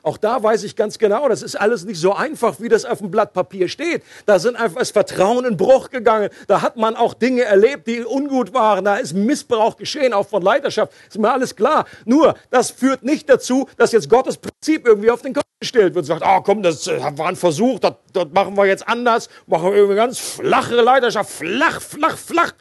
[0.04, 2.98] Auch da weiß ich ganz genau, das ist alles nicht so einfach, wie das auf
[2.98, 4.02] dem Blatt Papier steht.
[4.26, 6.28] Da sind einfach das Vertrauen in Bruch gegangen.
[6.48, 8.84] Da hat man auch Dinge erlebt, die ungut waren.
[8.84, 10.92] Da ist Missbrauch geschehen, auch von Leiterschaft.
[11.08, 11.86] Ist mir alles klar.
[12.04, 16.04] Nur, das führt nicht dazu, dass jetzt Gottes Prinzip irgendwie auf den Kopf gestellt wird.
[16.04, 19.28] Sagt, ah, oh, komm, das äh, war ein Versuch, das, das machen wir jetzt anders.
[19.46, 21.30] Machen wir irgendwie ganz flache Leiterschaft.
[21.30, 22.52] Flach, flach, flach.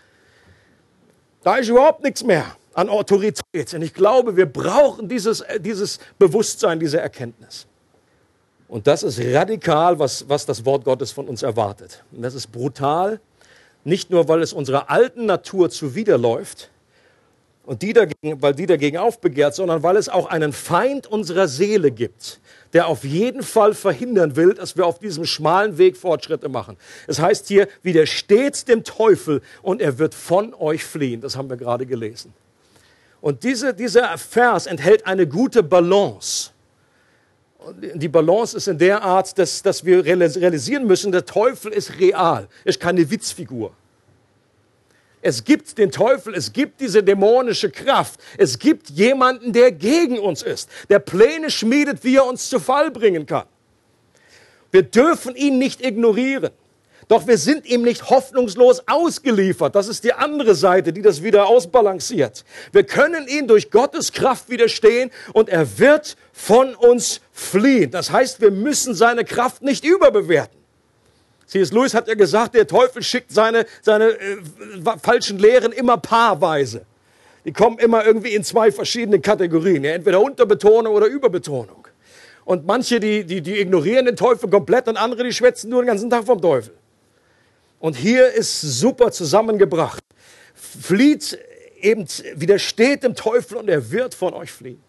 [1.44, 3.74] Da ist überhaupt nichts mehr an Autorität.
[3.74, 7.68] Und ich glaube, wir brauchen dieses, äh, dieses Bewusstsein, diese Erkenntnis.
[8.68, 12.04] Und das ist radikal, was, was das Wort Gottes von uns erwartet.
[12.12, 13.20] Und das ist brutal,
[13.84, 16.70] nicht nur, weil es unserer alten Natur zuwiderläuft,
[17.64, 21.92] und die dagegen, weil die dagegen aufbegehrt, sondern weil es auch einen Feind unserer Seele
[21.92, 22.40] gibt,
[22.74, 26.76] der auf jeden Fall verhindern will, dass wir auf diesem schmalen Weg Fortschritte machen.
[27.08, 31.22] Es heißt hier, widersteht dem Teufel und er wird von euch fliehen.
[31.22, 32.34] Das haben wir gerade gelesen.
[33.22, 36.50] Und diese, dieser Vers enthält eine gute Balance.
[37.94, 42.48] Die Balance ist in der Art, dass, dass wir realisieren müssen, der Teufel ist real,
[42.66, 43.72] ist keine Witzfigur.
[45.22, 50.42] Es gibt den Teufel, es gibt diese dämonische Kraft, es gibt jemanden, der gegen uns
[50.42, 53.46] ist, der Pläne schmiedet, wie er uns zu Fall bringen kann.
[54.72, 56.50] Wir dürfen ihn nicht ignorieren.
[57.12, 59.76] Doch wir sind ihm nicht hoffnungslos ausgeliefert.
[59.76, 62.46] Das ist die andere Seite, die das wieder ausbalanciert.
[62.72, 67.92] Wir können ihn durch Gottes Kraft widerstehen und er wird von uns fliehen.
[67.92, 70.58] Das heißt, wir müssen seine Kraft nicht überbewerten.
[71.48, 71.74] C.S.
[71.74, 74.38] Lewis hat ja gesagt, der Teufel schickt seine, seine äh,
[75.04, 76.86] falschen Lehren immer paarweise.
[77.44, 81.90] Die kommen immer irgendwie in zwei verschiedene Kategorien, ja, entweder Unterbetonung oder Überbetonung.
[82.46, 85.88] Und manche, die, die, die ignorieren den Teufel komplett und andere, die schwätzen nur den
[85.88, 86.74] ganzen Tag vom Teufel.
[87.82, 90.04] Und hier ist super zusammengebracht.
[90.54, 91.38] Flieht
[91.82, 94.82] eben, widersteht dem Teufel und er wird von euch fliehen.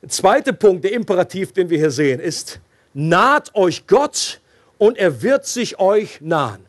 [0.00, 2.58] Der zweite Punkt, der Imperativ, den wir hier sehen, ist,
[2.94, 4.40] naht euch Gott
[4.78, 6.64] und er wird sich euch nahen.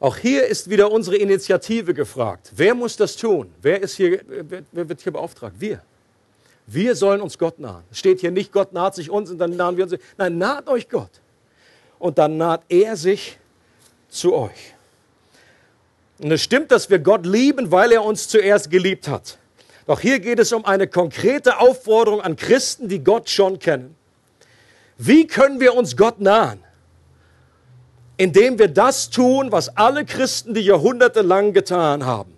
[0.00, 2.50] Auch hier ist wieder unsere Initiative gefragt.
[2.56, 3.52] Wer muss das tun?
[3.62, 4.20] Wer, ist hier,
[4.72, 5.54] wer wird hier beauftragt?
[5.60, 5.82] Wir.
[6.66, 7.84] Wir sollen uns Gott nahen.
[7.92, 9.94] Es steht hier nicht, Gott naht sich uns und dann nahen wir uns.
[10.16, 11.12] Nein, naht euch Gott
[11.98, 13.38] und dann naht er sich
[14.08, 14.74] zu euch.
[16.18, 19.38] Und es stimmt, dass wir Gott lieben, weil er uns zuerst geliebt hat.
[19.86, 23.94] Doch hier geht es um eine konkrete Aufforderung an Christen, die Gott schon kennen.
[24.98, 26.62] Wie können wir uns Gott nahen?
[28.16, 32.36] Indem wir das tun, was alle Christen die Jahrhunderte lang getan haben.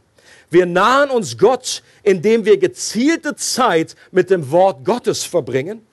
[0.51, 5.87] Wir nahen uns Gott, indem wir gezielte Zeit mit dem Wort Gottes verbringen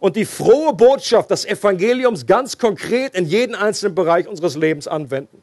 [0.00, 5.42] und die frohe Botschaft des Evangeliums ganz konkret in jeden einzelnen Bereich unseres Lebens anwenden.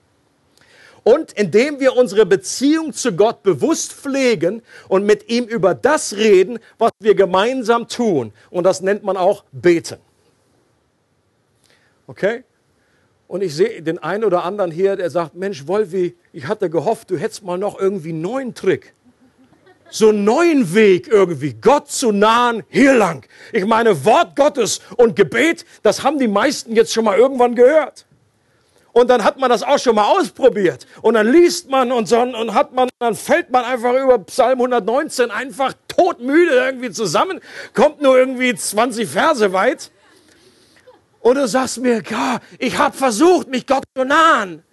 [1.03, 6.59] Und indem wir unsere Beziehung zu Gott bewusst pflegen und mit ihm über das reden,
[6.77, 8.33] was wir gemeinsam tun.
[8.51, 9.97] Und das nennt man auch beten.
[12.05, 12.43] Okay?
[13.27, 17.09] Und ich sehe den einen oder anderen hier, der sagt, Mensch, Wolfi, ich hatte gehofft,
[17.09, 18.93] du hättest mal noch irgendwie einen neuen Trick
[19.91, 23.25] so einen neuen Weg irgendwie, Gott zu nahen, hier lang.
[23.51, 28.05] Ich meine, Wort Gottes und Gebet, das haben die meisten jetzt schon mal irgendwann gehört.
[28.93, 30.85] Und dann hat man das auch schon mal ausprobiert.
[31.01, 34.59] Und dann liest man und, so, und hat man, dann fällt man einfach über Psalm
[34.59, 37.39] 119 einfach todmüde irgendwie zusammen,
[37.73, 39.91] kommt nur irgendwie 20 Verse weit.
[41.21, 44.63] Und du sagst mir, ja, ich habe versucht, mich Gott zu nahen.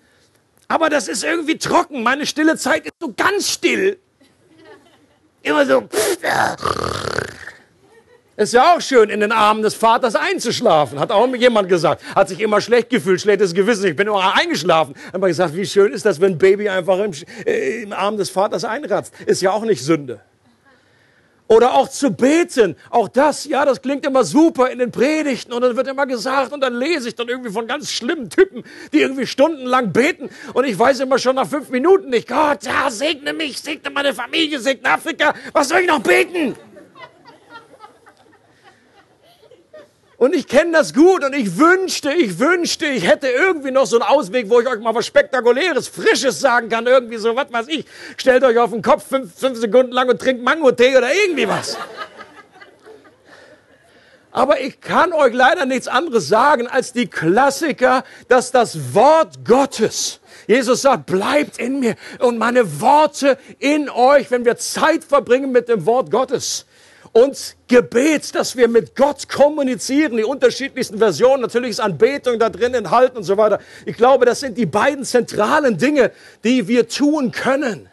[0.67, 2.03] Aber das ist irgendwie trocken.
[2.03, 3.99] Meine stille Zeit ist so ganz still.
[5.49, 5.89] Immer so.
[8.37, 11.01] Ist ja auch schön, in den Armen des Vaters einzuschlafen.
[11.01, 12.03] Hat auch jemand gesagt.
[12.15, 13.87] Hat sich immer schlecht gefühlt, schlechtes Gewissen.
[13.87, 14.95] Ich bin immer eingeschlafen.
[15.13, 17.13] Hat man gesagt, wie schön ist das, wenn ein Baby einfach im,
[17.47, 19.13] äh, im Arm des Vaters einratzt.
[19.27, 20.21] Ist ja auch nicht Sünde.
[21.49, 22.77] Oder auch zu beten.
[22.91, 26.53] Auch das, ja, das klingt immer super in den Predigten und dann wird immer gesagt
[26.53, 30.65] und dann lese ich dann irgendwie von ganz schlimmen Typen, die irgendwie stundenlang beten und
[30.65, 34.61] ich weiß immer schon nach fünf Minuten nicht, Gott, ja, segne mich, segne meine Familie,
[34.61, 36.55] segne Afrika, was soll ich noch beten?
[40.19, 44.01] Und ich kenne das gut und ich wünschte, ich wünschte, ich hätte irgendwie noch so
[44.01, 47.69] einen Ausweg, wo ich euch mal was Spektakuläres, Frisches sagen kann, irgendwie so, was weiß
[47.69, 47.85] ich.
[48.17, 51.77] Stellt euch auf den Kopf fünf, fünf Sekunden lang und trinkt Mango-Tee oder irgendwie was.
[54.33, 60.19] Aber ich kann euch leider nichts anderes sagen als die Klassiker, dass das Wort Gottes,
[60.49, 65.69] Jesus sagt, bleibt in mir und meine Worte in euch, wenn wir Zeit verbringen mit
[65.69, 66.67] dem Wort Gottes
[67.19, 71.43] und Gebet, dass wir mit Gott kommunizieren, die unterschiedlichsten Versionen.
[71.43, 73.59] Natürlich ist Anbetung da drin enthalten und so weiter.
[73.87, 76.13] Ich glaube, das sind die beiden zentralen Dinge,
[76.45, 77.89] die wir tun können.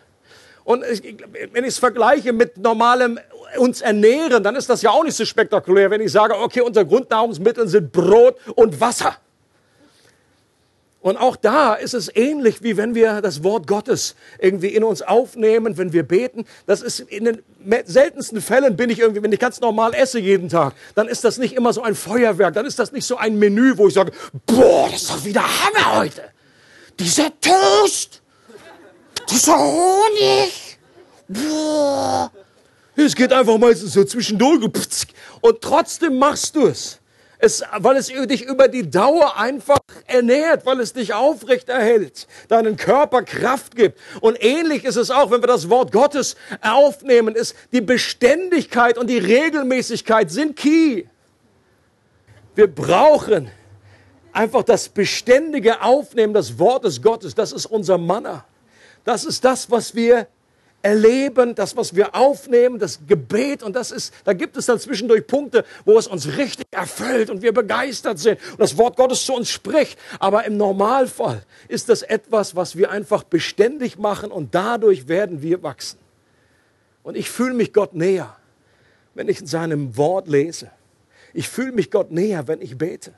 [0.63, 0.83] Und
[1.53, 3.19] wenn ich es vergleiche mit normalem
[3.57, 6.85] uns ernähren, dann ist das ja auch nicht so spektakulär, wenn ich sage, okay, unser
[6.85, 9.17] Grundnahrungsmittel sind Brot und Wasser.
[11.05, 15.03] Und auch da ist es ähnlich, wie wenn wir das Wort Gottes irgendwie in uns
[15.03, 16.45] aufnehmen, wenn wir beten.
[16.65, 17.43] Das ist in den
[17.85, 21.37] seltensten Fällen bin ich irgendwie, wenn ich ganz normal esse jeden Tag, dann ist das
[21.37, 24.13] nicht immer so ein Feuerwerk, dann ist das nicht so ein Menü, wo ich sage,
[24.47, 26.23] boah, das ist doch wieder Hammer heute.
[26.99, 28.23] Dieser Toast,
[29.29, 30.79] dieser Honig,
[31.27, 32.31] boah.
[32.95, 34.59] Es geht einfach meistens so zwischendurch
[35.41, 36.99] und trotzdem machst du es.
[37.45, 39.77] Es, weil es dich über die Dauer einfach
[40.07, 43.99] ernährt, weil es dich aufrecht erhält, deinen Körper Kraft gibt.
[44.19, 49.11] Und ähnlich ist es auch, wenn wir das Wort Gottes aufnehmen, ist die Beständigkeit und
[49.11, 51.03] die Regelmäßigkeit sind key.
[52.55, 53.51] Wir brauchen
[54.33, 57.35] einfach das beständige Aufnehmen des Wortes Gottes.
[57.35, 58.43] Das ist unser Manna.
[59.03, 60.27] Das ist das, was wir
[60.85, 63.63] erleben, das, was wir aufnehmen, das Gebet.
[63.63, 67.41] Und das ist, da gibt es dann zwischendurch Punkte, wo es uns richtig erfüllt und
[67.41, 69.97] wir begeistert sind und das Wort Gottes zu uns spricht.
[70.19, 75.63] Aber im Normalfall ist das etwas, was wir einfach beständig machen und dadurch werden wir
[75.63, 75.97] wachsen.
[77.01, 78.35] Und ich fühle mich Gott näher,
[79.15, 80.69] wenn ich in seinem Wort lese.
[81.33, 83.11] Ich fühle mich Gott näher, wenn ich bete.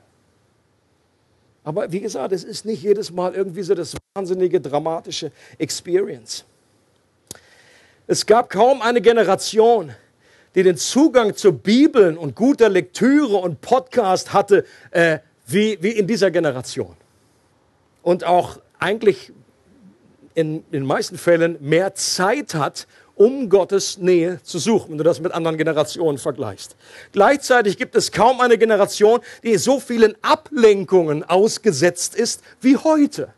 [1.64, 6.46] Aber wie gesagt, es ist nicht jedes Mal irgendwie so das wahnsinnige, dramatische Experience.
[8.10, 9.94] Es gab kaum eine Generation,
[10.54, 16.06] die den Zugang zu Bibeln und guter Lektüre und Podcast hatte, äh, wie, wie in
[16.06, 16.96] dieser Generation.
[18.00, 19.30] Und auch eigentlich
[20.34, 25.20] in den meisten Fällen mehr Zeit hat, um Gottes Nähe zu suchen, wenn du das
[25.20, 26.76] mit anderen Generationen vergleichst.
[27.12, 33.34] Gleichzeitig gibt es kaum eine Generation, die so vielen Ablenkungen ausgesetzt ist wie heute.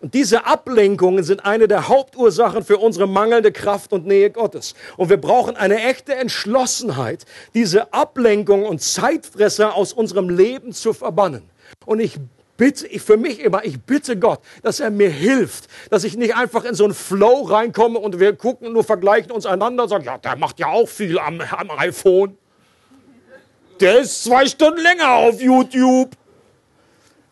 [0.00, 4.74] Und diese Ablenkungen sind eine der Hauptursachen für unsere mangelnde Kraft und Nähe Gottes.
[4.96, 11.48] Und wir brauchen eine echte Entschlossenheit, diese Ablenkungen und Zeitfresser aus unserem Leben zu verbannen.
[11.86, 12.18] Und ich
[12.56, 16.36] bitte, ich, für mich immer, ich bitte Gott, dass er mir hilft, dass ich nicht
[16.36, 20.04] einfach in so einen Flow reinkomme und wir gucken, nur vergleichen uns einander und sagen,
[20.04, 22.36] ja, der macht ja auch viel am, am iPhone.
[23.80, 26.10] Der ist zwei Stunden länger auf YouTube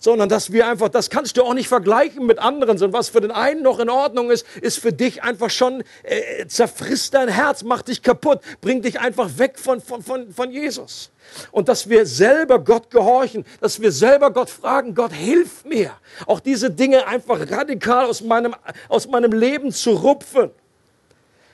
[0.05, 3.23] sondern dass wir einfach, das kannst du auch nicht vergleichen mit anderen, sondern was für
[3.23, 7.63] den einen noch in Ordnung ist, ist für dich einfach schon, äh, zerfrisst dein Herz,
[7.63, 11.11] macht dich kaputt, bringt dich einfach weg von, von, von, von Jesus.
[11.53, 15.93] Und dass wir selber Gott gehorchen, dass wir selber Gott fragen, Gott, hilf mir,
[16.27, 18.55] auch diese Dinge einfach radikal aus meinem,
[18.91, 20.51] aus meinem Leben zu rupfen.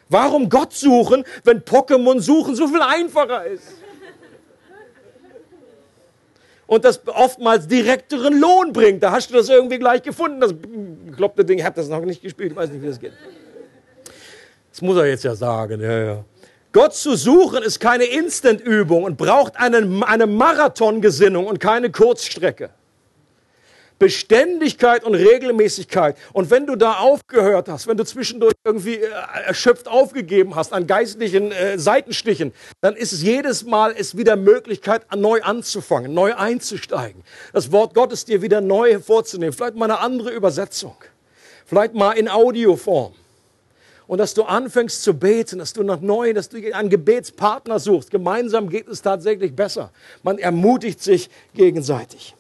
[0.08, 3.79] Warum Gott suchen, wenn Pokémon suchen so viel einfacher ist?
[6.70, 9.02] Und das oftmals direkteren Lohn bringt.
[9.02, 10.40] Da hast du das irgendwie gleich gefunden.
[10.40, 13.12] Das bekloppte Ding, ich habe das noch nicht gespielt, ich weiß nicht, wie das geht.
[14.70, 15.80] Das muss er jetzt ja sagen.
[15.80, 16.24] Ja, ja.
[16.70, 22.70] Gott zu suchen ist keine Instant-Übung und braucht eine, eine Marathongesinnung und keine Kurzstrecke.
[24.00, 26.16] Beständigkeit und Regelmäßigkeit.
[26.32, 29.10] Und wenn du da aufgehört hast, wenn du zwischendurch irgendwie äh,
[29.44, 35.02] erschöpft aufgegeben hast an geistlichen äh, Seitenstichen, dann ist es jedes Mal es wieder Möglichkeit,
[35.14, 37.22] neu anzufangen, neu einzusteigen.
[37.52, 39.52] Das Wort Gottes dir wieder neu hervorzunehmen.
[39.52, 40.96] Vielleicht mal eine andere Übersetzung.
[41.66, 43.12] Vielleicht mal in Audioform.
[44.06, 48.10] Und dass du anfängst zu beten, dass du nach neu, dass du einen Gebetspartner suchst.
[48.10, 49.92] Gemeinsam geht es tatsächlich besser.
[50.22, 52.34] Man ermutigt sich gegenseitig.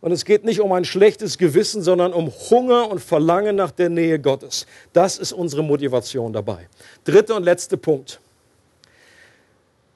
[0.00, 3.90] Und es geht nicht um ein schlechtes Gewissen, sondern um Hunger und Verlangen nach der
[3.90, 4.66] Nähe Gottes.
[4.92, 6.68] Das ist unsere Motivation dabei.
[7.04, 8.20] Dritter und letzter Punkt.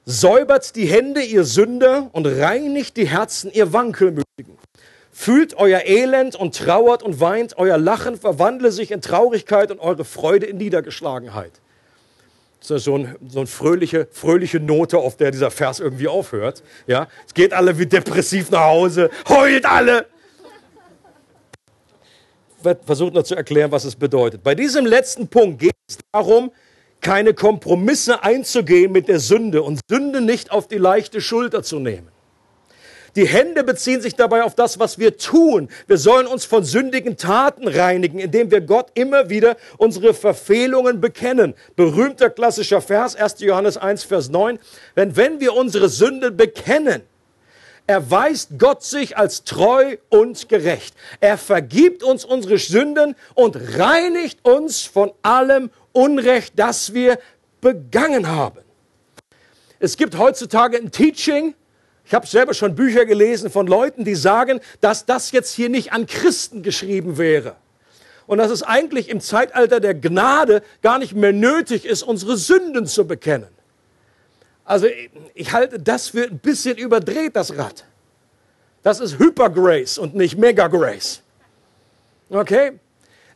[0.05, 4.59] Säubert die Hände, ihr Sünder, und reinigt die Herzen, ihr Wankelmütigen.
[5.11, 10.05] Fühlt euer Elend und trauert und weint, euer Lachen verwandle sich in Traurigkeit und eure
[10.05, 11.53] Freude in Niedergeschlagenheit.
[12.69, 16.63] Ist so, ein, so eine fröhliche, fröhliche Note, auf der dieser Vers irgendwie aufhört.
[16.87, 17.07] Ja?
[17.27, 20.07] Es geht alle wie depressiv nach Hause, heult alle.
[22.85, 24.41] Versucht noch zu erklären, was es bedeutet.
[24.41, 26.51] Bei diesem letzten Punkt geht es darum,
[26.99, 32.14] keine Kompromisse einzugehen mit der Sünde und Sünde nicht auf die leichte Schulter zu nehmen.
[33.15, 35.69] Die Hände beziehen sich dabei auf das, was wir tun.
[35.87, 41.53] Wir sollen uns von sündigen Taten reinigen, indem wir Gott immer wieder unsere Verfehlungen bekennen.
[41.77, 43.39] Berühmter klassischer Vers, 1.
[43.39, 44.59] Johannes 1, Vers 9.
[44.97, 47.03] Denn wenn wir unsere Sünden bekennen,
[47.87, 50.95] erweist Gott sich als treu und gerecht.
[51.21, 57.19] Er vergibt uns unsere Sünden und reinigt uns von allem Unrecht, das wir
[57.61, 58.59] begangen haben.
[59.79, 61.53] Es gibt heutzutage ein Teaching,
[62.05, 65.91] ich habe selber schon Bücher gelesen von Leuten, die sagen, dass das jetzt hier nicht
[65.91, 67.55] an Christen geschrieben wäre.
[68.27, 72.85] Und dass es eigentlich im Zeitalter der Gnade gar nicht mehr nötig ist, unsere Sünden
[72.85, 73.49] zu bekennen.
[74.63, 74.87] Also
[75.33, 77.85] ich halte das für ein bisschen überdreht, das Rad.
[78.81, 81.21] Das ist Hypergrace und nicht Megagrace.
[82.29, 82.73] Okay?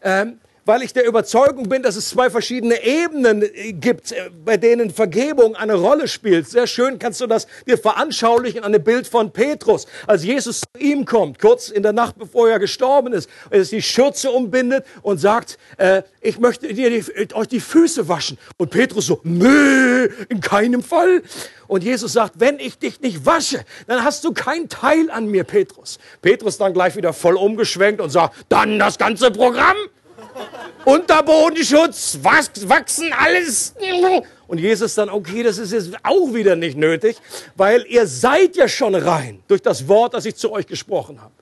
[0.01, 0.39] Ähm,
[0.70, 4.91] weil ich der Überzeugung bin, dass es zwei verschiedene Ebenen äh, gibt, äh, bei denen
[4.91, 6.47] Vergebung eine Rolle spielt.
[6.47, 9.88] Sehr schön kannst du das dir veranschaulichen an dem Bild von Petrus.
[10.05, 13.82] Als Jesus zu ihm kommt, kurz in der Nacht, bevor er gestorben ist, er die
[13.82, 18.38] Schürze umbindet und sagt, äh, ich möchte dir die, euch die Füße waschen.
[18.57, 21.24] Und Petrus so, nö, in keinem Fall.
[21.67, 25.45] Und Jesus sagt, wenn ich dich nicht wasche, dann hast du keinen Teil an mir,
[25.45, 25.97] Petrus.
[26.22, 29.76] Petrus dann gleich wieder voll umgeschwenkt und sagt, dann das ganze Programm.
[30.86, 33.74] Unterbodenschutz, wachsen, alles.
[34.48, 37.18] Und Jesus dann, okay, das ist jetzt auch wieder nicht nötig,
[37.56, 41.34] weil ihr seid ja schon rein durch das Wort, das ich zu euch gesprochen habe.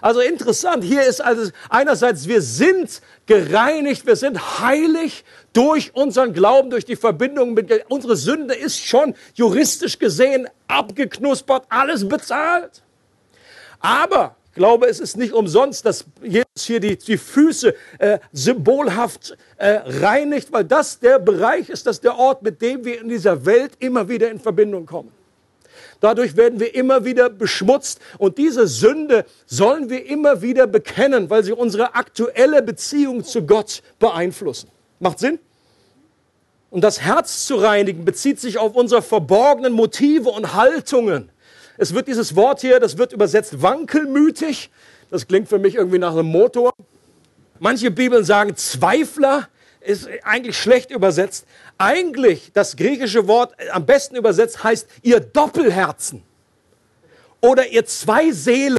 [0.00, 6.70] Also interessant, hier ist also einerseits, wir sind gereinigt, wir sind heilig durch unseren Glauben,
[6.70, 12.82] durch die Verbindung mit, unsere Sünde ist schon juristisch gesehen abgeknuspert, alles bezahlt.
[13.80, 19.80] Aber glaube, es ist nicht umsonst, dass Jesus hier die, die Füße äh, symbolhaft äh,
[19.84, 23.72] reinigt, weil das der Bereich ist, das der Ort, mit dem wir in dieser Welt
[23.78, 25.12] immer wieder in Verbindung kommen.
[26.00, 31.44] Dadurch werden wir immer wieder beschmutzt und diese Sünde sollen wir immer wieder bekennen, weil
[31.44, 34.70] sie unsere aktuelle Beziehung zu Gott beeinflussen.
[34.98, 35.38] Macht Sinn?
[36.70, 41.30] Und das Herz zu reinigen bezieht sich auf unsere verborgenen Motive und Haltungen.
[41.78, 44.70] Es wird dieses Wort hier, das wird übersetzt wankelmütig.
[45.10, 46.72] Das klingt für mich irgendwie nach einem Motor.
[47.58, 49.48] Manche Bibeln sagen Zweifler,
[49.86, 51.46] ist eigentlich schlecht übersetzt.
[51.78, 56.22] Eigentlich das griechische Wort am besten übersetzt heißt ihr Doppelherzen
[57.40, 58.78] oder ihr zwei Seelen.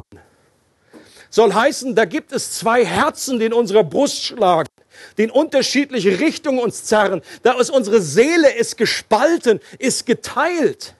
[1.30, 4.68] Soll heißen, da gibt es zwei Herzen, die in unserer Brust schlagen,
[5.16, 7.22] die in unterschiedliche Richtungen uns zerren.
[7.42, 10.94] Da ist unsere Seele ist gespalten, ist geteilt.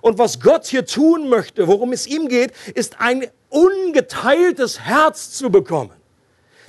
[0.00, 5.50] Und was Gott hier tun möchte, worum es ihm geht, ist ein ungeteiltes Herz zu
[5.50, 5.92] bekommen.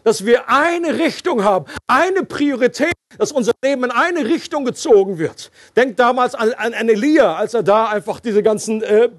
[0.03, 5.51] Dass wir eine Richtung haben, eine Priorität, dass unser Leben in eine Richtung gezogen wird.
[5.75, 9.09] Denkt damals an, an, an Elia, als er da einfach diese ganzen äh,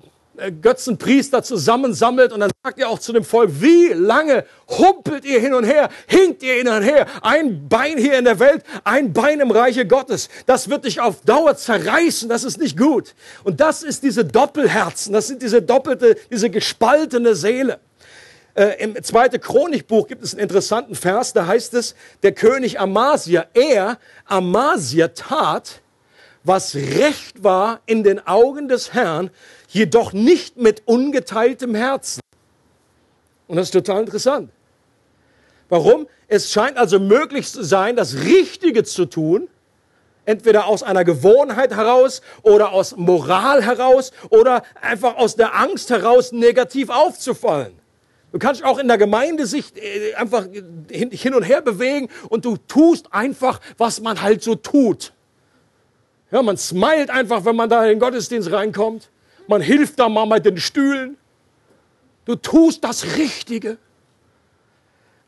[0.61, 5.55] Götzenpriester zusammensammelt und dann sagt er auch zu dem Volk, wie lange humpelt ihr hin
[5.55, 9.41] und her, hinkt ihr hin und her, ein Bein hier in der Welt, ein Bein
[9.41, 10.29] im Reiche Gottes.
[10.47, 13.15] Das wird dich auf Dauer zerreißen, das ist nicht gut.
[13.45, 17.81] Und das ist diese Doppelherzen, das sind diese doppelte, diese gespaltene Seele.
[18.55, 23.47] Äh, Im zweiten Chronikbuch gibt es einen interessanten Vers, da heißt es, der König Amasia,
[23.53, 25.83] er, Amasia, tat,
[26.43, 29.31] was recht war in den Augen des Herrn,
[29.77, 32.21] jedoch nicht mit ungeteiltem Herzen.
[33.47, 34.51] Und das ist total interessant.
[35.69, 36.09] Warum?
[36.29, 39.49] Es scheint also möglich zu sein, das Richtige zu tun,
[40.25, 46.33] entweder aus einer Gewohnheit heraus oder aus Moral heraus oder einfach aus der Angst heraus
[46.33, 47.73] negativ aufzufallen.
[48.33, 50.47] Du kannst auch in der Gemeinde sich äh, einfach
[50.91, 55.13] hin und her bewegen und du tust einfach, was man halt so tut.
[56.31, 59.11] Ja, man smilet einfach, wenn man da in den Gottesdienst reinkommt.
[59.49, 61.17] Man hilft da mal mit den Stühlen.
[62.25, 63.79] Du tust das Richtige.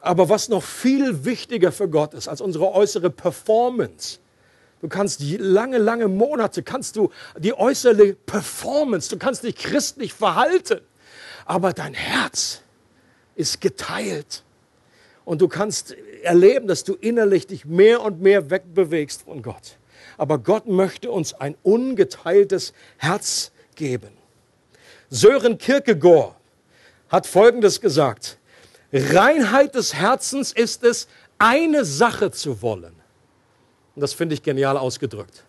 [0.00, 4.18] Aber was noch viel wichtiger für Gott ist als unsere äußere Performance,
[4.80, 10.80] du kannst lange, lange Monate, kannst du die äußere Performance, du kannst dich christlich verhalten,
[11.46, 12.62] aber dein Herz
[13.34, 14.44] ist geteilt.
[15.24, 19.78] Und du kannst erleben, dass du innerlich dich mehr und mehr wegbewegst von Gott.
[20.16, 24.10] Aber Gott möchte uns ein ungeteiltes Herz geben.
[25.08, 26.34] Sören Kierkegaard
[27.08, 28.36] hat Folgendes gesagt.
[28.92, 31.08] Reinheit des Herzens ist es,
[31.38, 32.94] eine Sache zu wollen.
[33.94, 35.44] Und das finde ich genial ausgedrückt.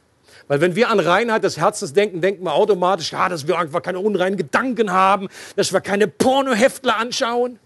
[0.47, 3.81] Weil wenn wir an Reinheit des Herzens denken, denken wir automatisch, ja, dass wir einfach
[3.81, 7.59] keine unreinen Gedanken haben, dass wir keine Pornoheftler anschauen,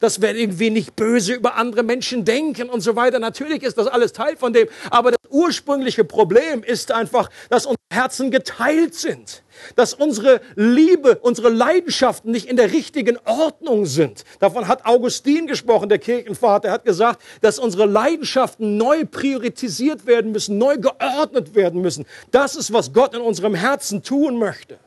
[0.00, 3.18] dass wir irgendwie nicht böse über andere Menschen denken und so weiter.
[3.18, 4.68] Natürlich ist das alles Teil von dem.
[4.90, 9.42] Aber das ursprüngliche Problem ist einfach, dass unsere Herzen geteilt sind.
[9.74, 14.24] Dass unsere Liebe, unsere Leidenschaften nicht in der richtigen Ordnung sind.
[14.38, 16.68] Davon hat Augustin gesprochen, der Kirchenvater.
[16.68, 22.04] Er hat gesagt, dass unsere Leidenschaften neu priorisiert werden müssen, neu geordnet werden müssen.
[22.30, 24.78] Das ist, was Gott in unserem Herzen tun möchte.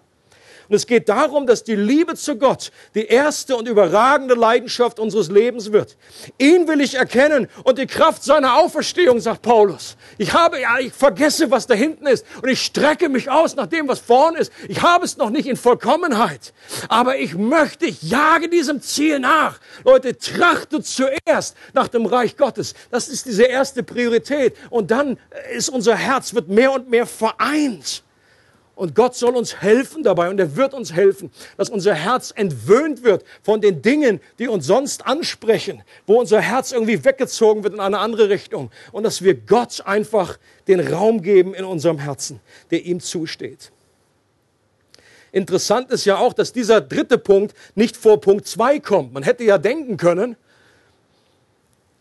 [0.69, 5.29] Und es geht darum, dass die Liebe zu Gott die erste und überragende Leidenschaft unseres
[5.29, 5.97] Lebens wird.
[6.37, 9.97] Ihn will ich erkennen und die Kraft seiner Auferstehung, sagt Paulus.
[10.19, 13.65] Ich habe, ja, ich vergesse, was da hinten ist und ich strecke mich aus nach
[13.65, 14.51] dem, was vorn ist.
[14.67, 16.53] Ich habe es noch nicht in Vollkommenheit,
[16.87, 19.59] aber ich möchte, ich jage diesem Ziel nach.
[19.83, 22.75] Leute, trachtet zuerst nach dem Reich Gottes.
[22.91, 24.55] Das ist diese erste Priorität.
[24.69, 25.17] Und dann
[25.51, 28.03] ist unser Herz wird mehr und mehr vereint.
[28.79, 33.03] Und Gott soll uns helfen dabei und er wird uns helfen, dass unser Herz entwöhnt
[33.03, 37.81] wird von den Dingen, die uns sonst ansprechen, wo unser Herz irgendwie weggezogen wird in
[37.81, 42.39] eine andere Richtung und dass wir Gott einfach den Raum geben in unserem Herzen,
[42.71, 43.73] der ihm zusteht.
[45.33, 49.11] Interessant ist ja auch, dass dieser dritte Punkt nicht vor Punkt zwei kommt.
[49.11, 50.37] Man hätte ja denken können,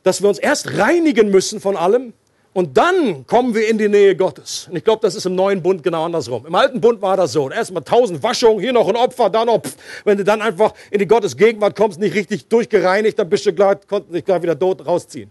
[0.04, 2.12] dass wir uns erst reinigen müssen von allem
[2.54, 4.66] und dann kommen wir in die Nähe Gottes.
[4.70, 6.46] Und ich glaube, das ist im neuen Bund genau andersrum.
[6.46, 7.50] Im alten Bund war das so.
[7.50, 9.62] Erstmal tausend Waschungen, hier noch ein Opfer, da noch.
[9.62, 9.76] Pff.
[10.04, 13.52] Wenn du dann einfach in die Gottes Gegenwart kommst, nicht richtig durchgereinigt, dann bist du
[13.52, 15.30] gleich, konnten dich gleich wieder tot rausziehen.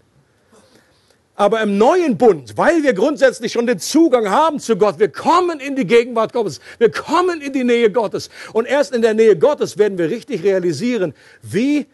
[1.36, 5.59] Aber im neuen Bund, weil wir grundsätzlich schon den Zugang haben zu Gott, wir kommen
[5.59, 8.30] in die Gegenwart Gottes, wir kommen in die Nähe Gottes.
[8.53, 11.88] Und erst in der Nähe Gottes werden wir richtig realisieren, wie,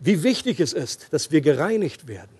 [0.00, 2.35] wie wichtig es ist, dass wir gereinigt werden.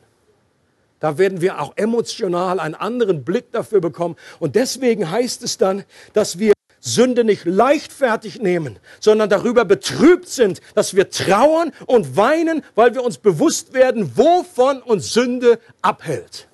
[1.01, 4.17] Da werden wir auch emotional einen anderen Blick dafür bekommen.
[4.39, 5.85] Und deswegen heißt es dann,
[6.15, 12.63] dass wir Sünde nicht leichtfertig nehmen, sondern darüber betrübt sind, dass wir trauern und weinen,
[12.75, 16.47] weil wir uns bewusst werden, wovon uns Sünde abhält.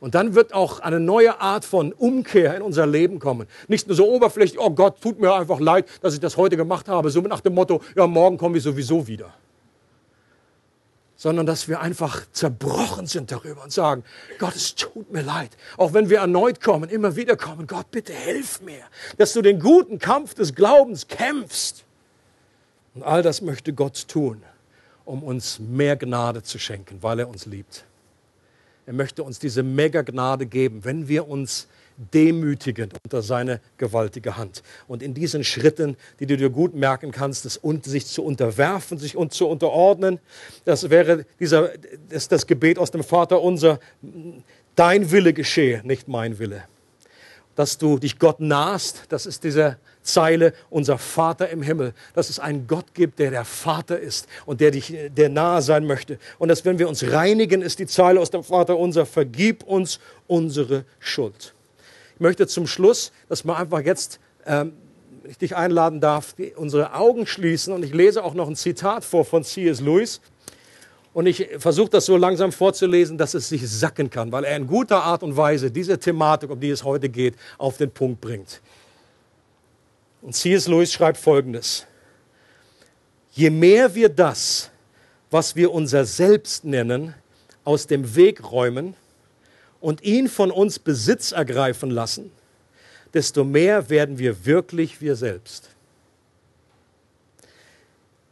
[0.00, 3.48] Und dann wird auch eine neue Art von Umkehr in unser Leben kommen.
[3.66, 6.88] Nicht nur so oberflächlich, oh Gott, tut mir einfach leid, dass ich das heute gemacht
[6.88, 9.32] habe, so nach dem Motto, ja, morgen kommen wir sowieso wieder
[11.18, 14.04] sondern dass wir einfach zerbrochen sind darüber und sagen,
[14.38, 15.50] Gott, es tut mir leid.
[15.76, 18.84] Auch wenn wir erneut kommen, immer wieder kommen, Gott, bitte hilf mir,
[19.18, 21.84] dass du den guten Kampf des Glaubens kämpfst.
[22.94, 24.42] Und all das möchte Gott tun,
[25.04, 27.84] um uns mehr Gnade zu schenken, weil er uns liebt.
[28.86, 31.66] Er möchte uns diese Mega-Gnade geben, wenn wir uns
[31.98, 34.62] demütigend unter seine gewaltige Hand.
[34.86, 39.16] Und in diesen Schritten, die du dir gut merken kannst, das, sich zu unterwerfen, sich
[39.16, 40.20] und zu unterordnen,
[40.64, 41.72] das wäre dieser,
[42.08, 43.80] das, das Gebet aus dem Vater unser,
[44.76, 46.64] dein Wille geschehe, nicht mein Wille.
[47.56, 52.38] Dass du dich Gott nahst, das ist diese Zeile, unser Vater im Himmel, dass es
[52.38, 56.20] einen Gott gibt, der der Vater ist und der dich, der nahe sein möchte.
[56.38, 59.98] Und dass wenn wir uns reinigen, ist die Zeile aus dem Vater unser, vergib uns
[60.28, 61.54] unsere Schuld.
[62.18, 64.72] Ich möchte zum Schluss, dass wir einfach jetzt, ähm,
[65.22, 67.72] ich dich einladen darf, unsere Augen schließen.
[67.72, 69.80] Und ich lese auch noch ein Zitat vor von C.S.
[69.80, 70.20] Lewis.
[71.14, 74.66] Und ich versuche das so langsam vorzulesen, dass es sich sacken kann, weil er in
[74.66, 78.62] guter Art und Weise diese Thematik, um die es heute geht, auf den Punkt bringt.
[80.20, 80.66] Und C.S.
[80.66, 81.86] Lewis schreibt Folgendes.
[83.30, 84.72] Je mehr wir das,
[85.30, 87.14] was wir unser Selbst nennen,
[87.62, 88.96] aus dem Weg räumen,
[89.80, 92.30] und ihn von uns Besitz ergreifen lassen,
[93.14, 95.70] desto mehr werden wir wirklich wir selbst.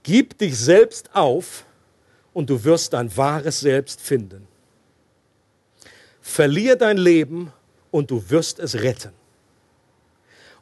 [0.02, 1.64] Gib dich selbst auf
[2.32, 4.46] und du wirst dein wahres Selbst finden.
[6.20, 7.52] Verlier dein Leben
[7.90, 9.12] und du wirst es retten.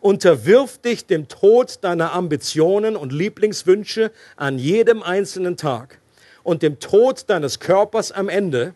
[0.00, 5.98] Unterwirf dich dem Tod deiner Ambitionen und Lieblingswünsche an jedem einzelnen Tag
[6.42, 8.74] und dem Tod deines Körpers am Ende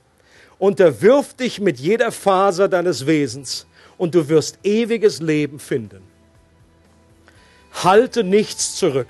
[0.58, 6.02] Unterwirf dich mit jeder Faser deines Wesens und du wirst ewiges Leben finden.
[7.72, 9.08] Halte nichts zurück.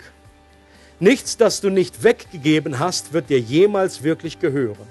[1.00, 4.86] Nichts, das du nicht weggegeben hast, wird dir jemals wirklich gehören.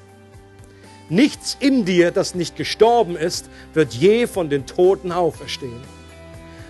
[1.10, 5.82] Nichts in dir, das nicht gestorben ist, wird je von den Toten auferstehen.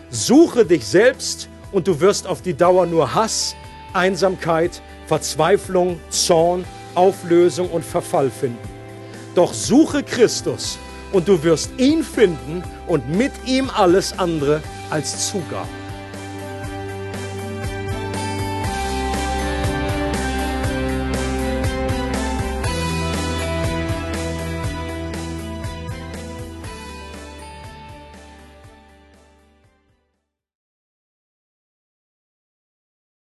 [0.10, 3.56] Suche dich selbst und du wirst auf die Dauer nur Hass,
[3.94, 8.77] Einsamkeit, Verzweiflung, Zorn, Auflösung und Verfall finden.
[9.38, 10.80] Doch suche Christus
[11.12, 15.68] und du wirst ihn finden und mit ihm alles andere als Zugabe.